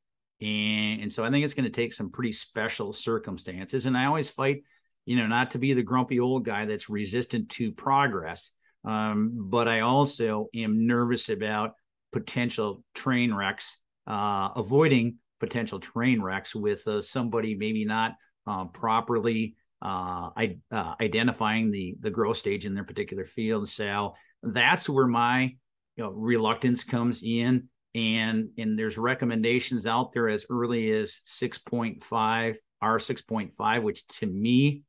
And, 0.41 1.03
and 1.03 1.13
so 1.13 1.25
I 1.25 1.31
think 1.31 1.45
it's 1.45 1.55
going 1.55 1.65
to 1.65 1.71
take 1.71 1.93
some 1.93 2.11
pretty 2.11 2.33
special 2.33 2.93
circumstances. 2.93 3.87
And 3.87 3.97
I 3.97 4.07
always 4.07 4.29
fight, 4.29 4.63
you 5.07 5.17
know, 5.17 5.27
not 5.27 5.53
to 5.53 5.59
be 5.59 5.73
the 5.73 5.83
grumpy 5.83 6.21
old 6.21 6.45
guy 6.45 6.67
that's 6.67 6.89
resistant 6.89 7.49
to 7.51 7.73
progress. 7.73 8.51
Um, 8.85 9.31
but 9.35 9.69
I 9.69 9.81
also 9.81 10.49
am 10.55 10.87
nervous 10.87 11.29
about 11.29 11.75
potential 12.13 12.85
train 12.95 13.33
wrecks, 13.33 13.79
uh, 14.07 14.51
avoiding 14.57 15.19
potential 15.39 15.81
train 15.81 16.21
wrecks 16.21 16.55
with 16.55 16.87
uh, 16.89 17.01
somebody 17.01 17.55
maybe 17.55 17.85
not 17.85 18.15
uh, 18.47 18.65
properly 18.67 19.57
uh, 19.83 20.31
I, 20.37 20.59
uh, 20.71 20.95
identifying 21.01 21.71
the 21.71 21.97
the 22.01 22.11
growth 22.11 22.37
stage 22.37 22.65
in 22.65 22.75
their 22.75 22.85
particular 22.85 23.25
field. 23.25 23.69
So 23.69 24.15
that's 24.43 24.89
where 24.89 25.09
my 25.09 25.57
you 25.97 26.05
know, 26.05 26.11
reluctance 26.11 26.85
comes 26.85 27.23
in. 27.23 27.69
And 27.95 28.51
and 28.57 28.79
there's 28.79 28.97
recommendations 28.97 29.87
out 29.87 30.13
there 30.13 30.29
as 30.29 30.47
early 30.49 30.91
as 30.93 31.21
6.5 31.27 32.57
R 32.81 32.99
6.5, 32.99 33.83
which 33.83 34.07
to 34.19 34.27
me 34.27 34.83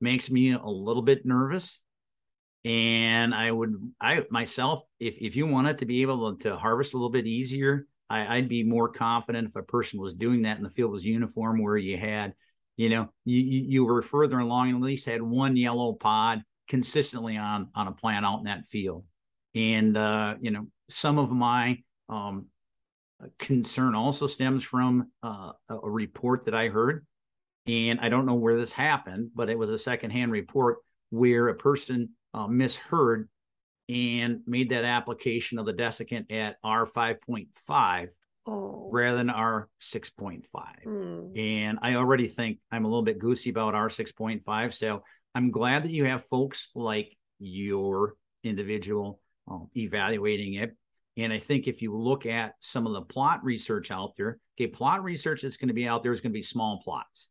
makes 0.00 0.30
me 0.30 0.52
a 0.52 0.66
little 0.66 1.02
bit 1.02 1.24
nervous. 1.24 1.78
And 2.64 3.34
I 3.34 3.50
would 3.50 3.74
I 4.00 4.24
myself, 4.30 4.82
if 4.98 5.16
if 5.20 5.36
you 5.36 5.46
wanted 5.46 5.78
to 5.78 5.86
be 5.86 6.02
able 6.02 6.36
to 6.38 6.56
harvest 6.56 6.94
a 6.94 6.96
little 6.96 7.10
bit 7.10 7.26
easier, 7.26 7.86
I, 8.10 8.36
I'd 8.36 8.48
be 8.48 8.64
more 8.64 8.88
confident 8.88 9.48
if 9.48 9.56
a 9.56 9.62
person 9.62 10.00
was 10.00 10.14
doing 10.14 10.42
that 10.42 10.56
and 10.56 10.66
the 10.66 10.70
field 10.70 10.90
was 10.90 11.04
uniform 11.04 11.62
where 11.62 11.76
you 11.76 11.96
had 11.96 12.34
you 12.78 12.88
know, 12.88 13.12
you, 13.24 13.40
you 13.40 13.84
were 13.84 14.00
further 14.00 14.38
along 14.38 14.68
and 14.68 14.76
at 14.76 14.82
least 14.82 15.04
had 15.04 15.20
one 15.20 15.56
yellow 15.56 15.92
pod 15.92 16.42
consistently 16.68 17.36
on 17.36 17.68
on 17.74 17.88
a 17.88 17.92
plant 17.92 18.24
out 18.24 18.38
in 18.38 18.44
that 18.44 18.68
field. 18.68 19.04
And 19.54 19.96
uh, 19.96 20.36
you 20.40 20.52
know, 20.52 20.68
some 20.88 21.18
of 21.18 21.30
my 21.32 21.82
um, 22.08 22.46
concern 23.38 23.96
also 23.96 24.28
stems 24.28 24.62
from 24.62 25.10
uh, 25.24 25.52
a 25.68 25.90
report 25.90 26.44
that 26.44 26.54
I 26.54 26.68
heard, 26.68 27.04
and 27.66 27.98
I 28.00 28.08
don't 28.08 28.26
know 28.26 28.34
where 28.34 28.56
this 28.56 28.72
happened, 28.72 29.30
but 29.34 29.50
it 29.50 29.58
was 29.58 29.70
a 29.70 29.78
secondhand 29.78 30.30
report 30.30 30.78
where 31.10 31.48
a 31.48 31.54
person 31.54 32.10
uh, 32.32 32.46
misheard 32.46 33.28
and 33.88 34.40
made 34.46 34.70
that 34.70 34.84
application 34.84 35.58
of 35.58 35.66
the 35.66 35.72
desiccant 35.72 36.30
at 36.30 36.58
R 36.62 36.86
five 36.86 37.20
point 37.22 37.48
five 37.54 38.10
oh. 38.48 38.88
rather 38.92 39.16
than 39.16 39.30
our 39.30 39.68
six 39.78 40.10
point 40.10 40.46
five. 40.52 40.82
Mm. 40.86 41.38
And 41.38 41.78
I 41.82 41.94
already 41.94 42.26
think 42.26 42.58
I'm 42.72 42.84
a 42.84 42.88
little 42.88 43.02
bit 43.04 43.18
goosey 43.18 43.50
about 43.50 43.74
our 43.74 43.90
six 43.90 44.10
point 44.12 44.44
five. 44.44 44.72
So 44.74 45.02
I'm 45.34 45.50
glad 45.50 45.84
that 45.84 45.92
you 45.92 46.06
have 46.06 46.24
folks 46.24 46.68
like 46.74 47.16
your 47.38 48.14
individual 48.42 49.20
um, 49.46 49.68
evaluating 49.76 50.54
it. 50.54 50.76
And 51.16 51.32
I 51.32 51.38
think 51.38 51.66
if 51.66 51.82
you 51.82 51.96
look 51.96 52.26
at 52.26 52.54
some 52.60 52.86
of 52.86 52.92
the 52.92 53.02
plot 53.02 53.44
research 53.44 53.90
out 53.90 54.12
there, 54.16 54.38
okay, 54.56 54.68
plot 54.68 55.02
research 55.02 55.42
that's 55.42 55.56
going 55.56 55.68
to 55.68 55.74
be 55.74 55.88
out 55.88 56.02
there 56.02 56.12
is 56.12 56.20
going 56.20 56.32
to 56.32 56.38
be 56.38 56.42
small 56.42 56.80
plots. 56.82 57.28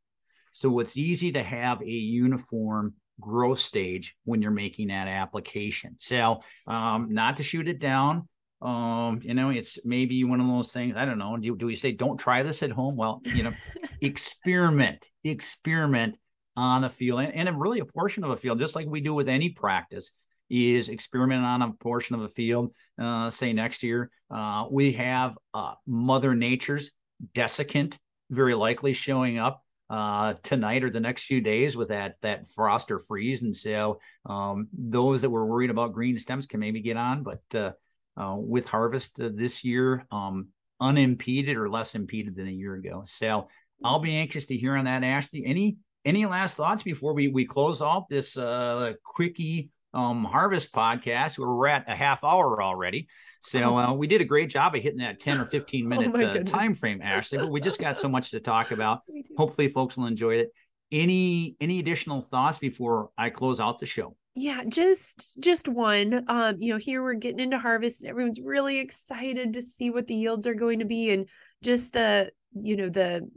So 0.51 0.79
it's 0.79 0.97
easy 0.97 1.31
to 1.33 1.43
have 1.43 1.81
a 1.81 1.85
uniform 1.85 2.95
growth 3.19 3.59
stage 3.59 4.15
when 4.25 4.41
you're 4.41 4.51
making 4.51 4.89
that 4.89 5.07
application. 5.07 5.95
So 5.97 6.41
um, 6.67 7.13
not 7.13 7.37
to 7.37 7.43
shoot 7.43 7.67
it 7.67 7.79
down. 7.79 8.27
Um, 8.61 9.19
you 9.21 9.33
know, 9.33 9.49
it's 9.49 9.85
maybe 9.85 10.23
one 10.23 10.41
of 10.41 10.47
those 10.47 10.71
things. 10.71 10.95
I 10.97 11.05
don't 11.05 11.19
know. 11.19 11.37
Do, 11.37 11.55
do 11.55 11.65
we 11.65 11.75
say 11.75 11.91
don't 11.91 12.17
try 12.17 12.43
this 12.43 12.63
at 12.63 12.71
home? 12.71 12.95
Well, 12.95 13.21
you 13.23 13.43
know, 13.43 13.53
experiment, 14.01 15.05
experiment 15.23 16.17
on 16.55 16.83
a 16.83 16.89
field 16.89 17.21
and, 17.21 17.33
and 17.33 17.61
really 17.61 17.79
a 17.79 17.85
portion 17.85 18.23
of 18.23 18.31
a 18.31 18.37
field, 18.37 18.59
just 18.59 18.75
like 18.75 18.87
we 18.87 19.01
do 19.01 19.13
with 19.13 19.29
any 19.29 19.49
practice 19.49 20.11
is 20.49 20.89
experiment 20.89 21.43
on 21.43 21.61
a 21.61 21.73
portion 21.73 22.15
of 22.15 22.21
a 22.21 22.27
field. 22.27 22.73
Uh, 22.99 23.29
say 23.29 23.53
next 23.53 23.83
year, 23.83 24.09
uh, 24.31 24.65
we 24.69 24.93
have 24.93 25.37
uh, 25.53 25.73
Mother 25.85 26.35
Nature's 26.35 26.91
desiccant 27.33 27.97
very 28.29 28.55
likely 28.55 28.93
showing 28.93 29.39
up 29.39 29.63
uh, 29.89 30.33
tonight 30.43 30.83
or 30.83 30.89
the 30.89 30.99
next 30.99 31.23
few 31.23 31.41
days 31.41 31.77
with 31.77 31.89
that 31.89 32.15
that 32.21 32.47
frost 32.47 32.91
or 32.91 32.99
freeze, 32.99 33.41
and 33.41 33.55
so 33.55 33.99
um, 34.25 34.67
those 34.73 35.21
that 35.21 35.29
were 35.29 35.45
worried 35.45 35.69
about 35.69 35.93
green 35.93 36.19
stems 36.19 36.45
can 36.45 36.59
maybe 36.59 36.81
get 36.81 36.97
on. 36.97 37.23
But 37.23 37.41
uh, 37.55 37.71
uh, 38.17 38.35
with 38.37 38.67
harvest 38.67 39.11
this 39.17 39.63
year, 39.63 40.05
um, 40.11 40.47
unimpeded 40.79 41.57
or 41.57 41.69
less 41.69 41.95
impeded 41.95 42.35
than 42.35 42.47
a 42.47 42.51
year 42.51 42.75
ago. 42.75 43.03
So 43.05 43.47
I'll 43.83 43.99
be 43.99 44.15
anxious 44.15 44.47
to 44.47 44.57
hear 44.57 44.75
on 44.75 44.85
that, 44.85 45.03
Ashley. 45.03 45.45
Any 45.45 45.77
any 46.05 46.25
last 46.25 46.55
thoughts 46.55 46.83
before 46.83 47.13
we 47.13 47.27
we 47.27 47.45
close 47.45 47.81
off 47.81 48.07
this 48.09 48.37
uh, 48.37 48.93
quickie 49.03 49.71
um, 49.93 50.23
harvest 50.23 50.71
podcast 50.71 51.37
we're 51.37 51.67
at 51.67 51.89
a 51.89 51.95
half 51.95 52.23
hour 52.23 52.61
already. 52.61 53.07
So 53.41 53.77
uh, 53.77 53.93
we 53.93 54.07
did 54.07 54.21
a 54.21 54.25
great 54.25 54.49
job 54.49 54.75
of 54.75 54.83
hitting 54.83 54.99
that 54.99 55.19
10 55.19 55.41
or 55.41 55.45
15 55.47 55.87
minute 55.87 56.11
oh 56.13 56.21
uh, 56.21 56.43
time 56.43 56.73
frame, 56.73 57.01
Ashley, 57.01 57.37
but 57.37 57.49
we 57.49 57.61
just 57.61 57.79
got 57.79 57.97
so 57.97 58.07
much 58.07 58.31
to 58.31 58.39
talk 58.39 58.71
about. 58.71 59.01
Hopefully 59.37 59.67
folks 59.67 59.97
will 59.97 60.05
enjoy 60.05 60.35
it. 60.35 60.49
Any 60.91 61.57
any 61.59 61.79
additional 61.79 62.21
thoughts 62.21 62.57
before 62.57 63.09
I 63.17 63.29
close 63.29 63.59
out 63.59 63.79
the 63.79 63.85
show? 63.85 64.15
Yeah, 64.39 64.61
just 64.67 65.31
just 65.39 65.67
one. 65.67 66.23
Um, 66.27 66.57
you 66.59 66.71
know, 66.71 66.77
here 66.77 67.01
we're 67.01 67.15
getting 67.15 67.39
into 67.39 67.57
harvest 67.57 68.01
and 68.01 68.09
everyone's 68.09 68.39
really 68.39 68.77
excited 68.77 69.53
to 69.55 69.63
see 69.63 69.89
what 69.89 70.05
the 70.05 70.13
yields 70.13 70.45
are 70.45 70.53
going 70.53 70.77
to 70.77 70.85
be 70.85 71.09
and 71.09 71.27
just 71.63 71.93
the, 71.93 72.31
you 72.53 72.75
know, 72.75 72.87
the 72.87 73.27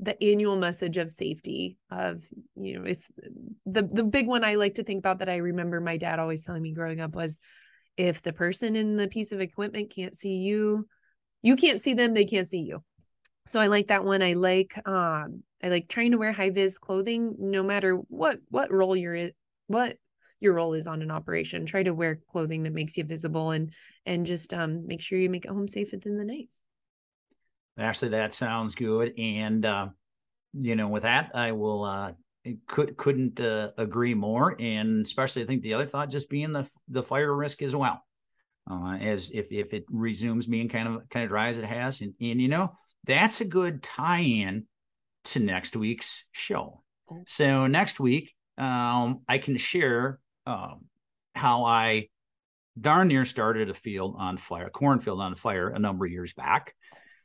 the 0.00 0.20
annual 0.20 0.56
message 0.56 0.96
of 0.96 1.12
safety 1.12 1.76
of 1.92 2.24
you 2.56 2.78
know 2.78 2.84
if 2.84 3.08
the 3.66 3.82
the 3.82 4.04
big 4.04 4.28
one 4.28 4.44
i 4.44 4.54
like 4.54 4.76
to 4.76 4.84
think 4.84 5.00
about 5.00 5.18
that 5.18 5.28
i 5.28 5.38
remember 5.38 5.80
my 5.80 5.96
dad 5.96 6.20
always 6.20 6.44
telling 6.44 6.62
me 6.62 6.72
growing 6.72 7.00
up 7.00 7.16
was 7.16 7.36
if 7.96 8.22
the 8.22 8.32
person 8.32 8.76
in 8.76 8.94
the 8.94 9.08
piece 9.08 9.32
of 9.32 9.40
equipment 9.40 9.90
can't 9.90 10.16
see 10.16 10.34
you 10.36 10.86
you 11.42 11.56
can't 11.56 11.82
see 11.82 11.94
them 11.94 12.14
they 12.14 12.24
can't 12.24 12.48
see 12.48 12.60
you 12.60 12.80
so 13.44 13.58
i 13.58 13.66
like 13.66 13.88
that 13.88 14.04
one 14.04 14.22
i 14.22 14.34
like 14.34 14.80
um 14.86 15.42
i 15.64 15.68
like 15.68 15.88
trying 15.88 16.12
to 16.12 16.18
wear 16.18 16.30
high 16.30 16.50
vis 16.50 16.78
clothing 16.78 17.34
no 17.40 17.64
matter 17.64 17.96
what 17.96 18.38
what 18.50 18.70
role 18.72 18.94
you're 18.94 19.16
in 19.16 19.32
what 19.66 19.96
your 20.40 20.54
role 20.54 20.74
is 20.74 20.86
on 20.86 21.02
an 21.02 21.10
operation 21.10 21.66
try 21.66 21.82
to 21.82 21.94
wear 21.94 22.20
clothing 22.30 22.62
that 22.62 22.72
makes 22.72 22.96
you 22.96 23.04
visible 23.04 23.50
and 23.50 23.72
and 24.06 24.26
just 24.26 24.54
um 24.54 24.86
make 24.86 25.00
sure 25.00 25.18
you 25.18 25.30
make 25.30 25.44
it 25.44 25.50
home 25.50 25.68
safe 25.68 25.92
within 25.92 26.16
the 26.16 26.24
night 26.24 26.48
Ashley, 27.78 28.08
that 28.08 28.34
sounds 28.34 28.74
good. 28.74 29.12
And 29.16 29.64
uh, 29.64 29.88
you 30.52 30.74
know, 30.74 30.88
with 30.88 31.04
that, 31.04 31.30
I 31.34 31.52
will 31.52 31.84
uh, 31.84 32.12
could 32.66 32.96
couldn't 32.96 33.40
uh, 33.40 33.70
agree 33.78 34.14
more. 34.14 34.56
And 34.58 35.06
especially, 35.06 35.42
I 35.42 35.46
think 35.46 35.62
the 35.62 35.74
other 35.74 35.86
thought 35.86 36.10
just 36.10 36.28
being 36.28 36.52
the 36.52 36.68
the 36.88 37.02
fire 37.02 37.34
risk 37.34 37.62
as 37.62 37.74
well. 37.74 38.02
Uh, 38.70 38.96
as 38.96 39.30
if 39.32 39.50
if 39.50 39.72
it 39.72 39.84
resumes 39.88 40.46
being 40.46 40.68
kind 40.68 40.88
of 40.88 41.08
kind 41.08 41.24
of 41.24 41.30
dry 41.30 41.48
as 41.48 41.58
it 41.58 41.64
has, 41.64 42.00
and, 42.00 42.14
and 42.20 42.42
you 42.42 42.48
know 42.48 42.72
that's 43.04 43.40
a 43.40 43.44
good 43.44 43.82
tie-in 43.82 44.66
to 45.24 45.40
next 45.40 45.76
week's 45.76 46.24
show. 46.32 46.82
Oh. 47.10 47.22
So 47.26 47.66
next 47.66 48.00
week, 48.00 48.34
um, 48.58 49.20
I 49.28 49.38
can 49.38 49.56
share 49.56 50.18
um, 50.48 50.86
how 51.34 51.64
I 51.64 52.08
darn 52.80 53.08
near 53.08 53.24
started 53.24 53.68
a 53.70 53.74
field 53.74 54.16
on 54.18 54.38
fire, 54.38 54.66
a 54.66 54.70
cornfield 54.70 55.20
on 55.20 55.34
fire, 55.34 55.68
a 55.68 55.78
number 55.78 56.06
of 56.06 56.10
years 56.10 56.32
back 56.32 56.74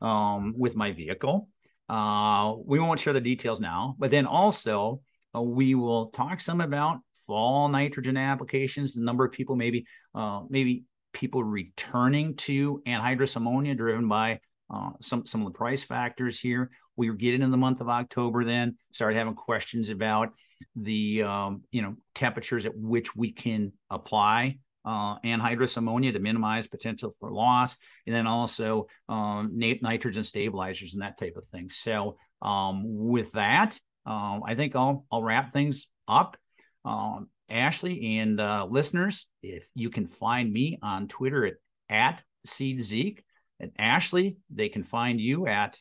um, 0.01 0.53
with 0.57 0.75
my 0.75 0.91
vehicle. 0.91 1.47
Uh, 1.87 2.53
we 2.65 2.79
won't 2.79 2.99
share 2.99 3.13
the 3.13 3.21
details 3.21 3.59
now, 3.59 3.95
but 3.97 4.11
then 4.11 4.25
also 4.25 5.01
uh, 5.35 5.41
we 5.41 5.73
will 5.73 6.07
talk 6.07 6.39
some 6.39 6.59
about 6.59 6.99
fall 7.25 7.69
nitrogen 7.69 8.17
applications. 8.17 8.93
The 8.93 9.01
number 9.01 9.25
of 9.25 9.31
people, 9.31 9.55
maybe, 9.55 9.85
uh, 10.13 10.41
maybe 10.49 10.83
people 11.13 11.43
returning 11.43 12.35
to 12.35 12.81
anhydrous 12.85 13.35
ammonia, 13.35 13.75
driven 13.75 14.07
by 14.07 14.39
uh, 14.73 14.91
some 15.01 15.25
some 15.25 15.41
of 15.41 15.53
the 15.53 15.57
price 15.57 15.83
factors 15.83 16.39
here. 16.39 16.71
We 16.95 17.09
were 17.09 17.15
getting 17.15 17.41
in 17.41 17.51
the 17.51 17.57
month 17.57 17.81
of 17.81 17.89
October, 17.89 18.43
then 18.43 18.77
started 18.93 19.17
having 19.17 19.35
questions 19.35 19.89
about 19.89 20.33
the 20.75 21.23
um, 21.23 21.63
you 21.71 21.81
know 21.81 21.95
temperatures 22.15 22.65
at 22.65 22.77
which 22.77 23.15
we 23.15 23.31
can 23.31 23.73
apply 23.89 24.57
uh, 24.85 25.17
anhydrous 25.19 25.77
ammonia 25.77 26.11
to 26.11 26.19
minimize 26.19 26.67
potential 26.67 27.11
for 27.19 27.31
loss, 27.31 27.77
and 28.05 28.15
then 28.15 28.27
also 28.27 28.87
um, 29.09 29.51
nitrogen 29.53 30.23
stabilizers 30.23 30.93
and 30.93 31.01
that 31.01 31.17
type 31.17 31.35
of 31.37 31.45
thing. 31.45 31.69
So 31.69 32.17
um, 32.41 32.83
with 32.85 33.31
that, 33.33 33.79
um, 34.05 34.43
I 34.45 34.55
think 34.55 34.75
I'll 34.75 35.05
I'll 35.11 35.23
wrap 35.23 35.51
things 35.51 35.89
up. 36.07 36.37
Um, 36.85 37.29
Ashley 37.49 38.17
and 38.17 38.39
uh, 38.39 38.67
listeners, 38.69 39.27
if 39.41 39.67
you 39.73 39.89
can 39.89 40.07
find 40.07 40.51
me 40.51 40.79
on 40.81 41.07
Twitter 41.07 41.45
at 41.45 41.53
at 41.89 42.21
SeedZeke, 42.47 43.19
and 43.59 43.71
Ashley, 43.77 44.37
they 44.49 44.69
can 44.69 44.83
find 44.83 45.21
you 45.21 45.47
at 45.47 45.77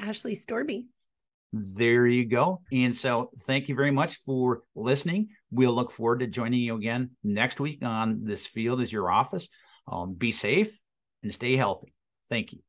Ashley 0.00 0.34
Storby. 0.34 0.84
There 1.52 2.06
you 2.06 2.26
go. 2.26 2.62
And 2.72 2.94
so 2.94 3.30
thank 3.40 3.68
you 3.68 3.74
very 3.74 3.90
much 3.90 4.16
for 4.24 4.62
listening. 4.76 5.30
We'll 5.50 5.74
look 5.74 5.90
forward 5.90 6.20
to 6.20 6.28
joining 6.28 6.60
you 6.60 6.76
again 6.76 7.10
next 7.24 7.58
week 7.58 7.84
on 7.84 8.24
This 8.24 8.46
Field 8.46 8.80
is 8.80 8.92
Your 8.92 9.10
Office. 9.10 9.48
Um, 9.88 10.14
be 10.14 10.30
safe 10.30 10.70
and 11.22 11.34
stay 11.34 11.56
healthy. 11.56 11.92
Thank 12.28 12.52
you. 12.52 12.60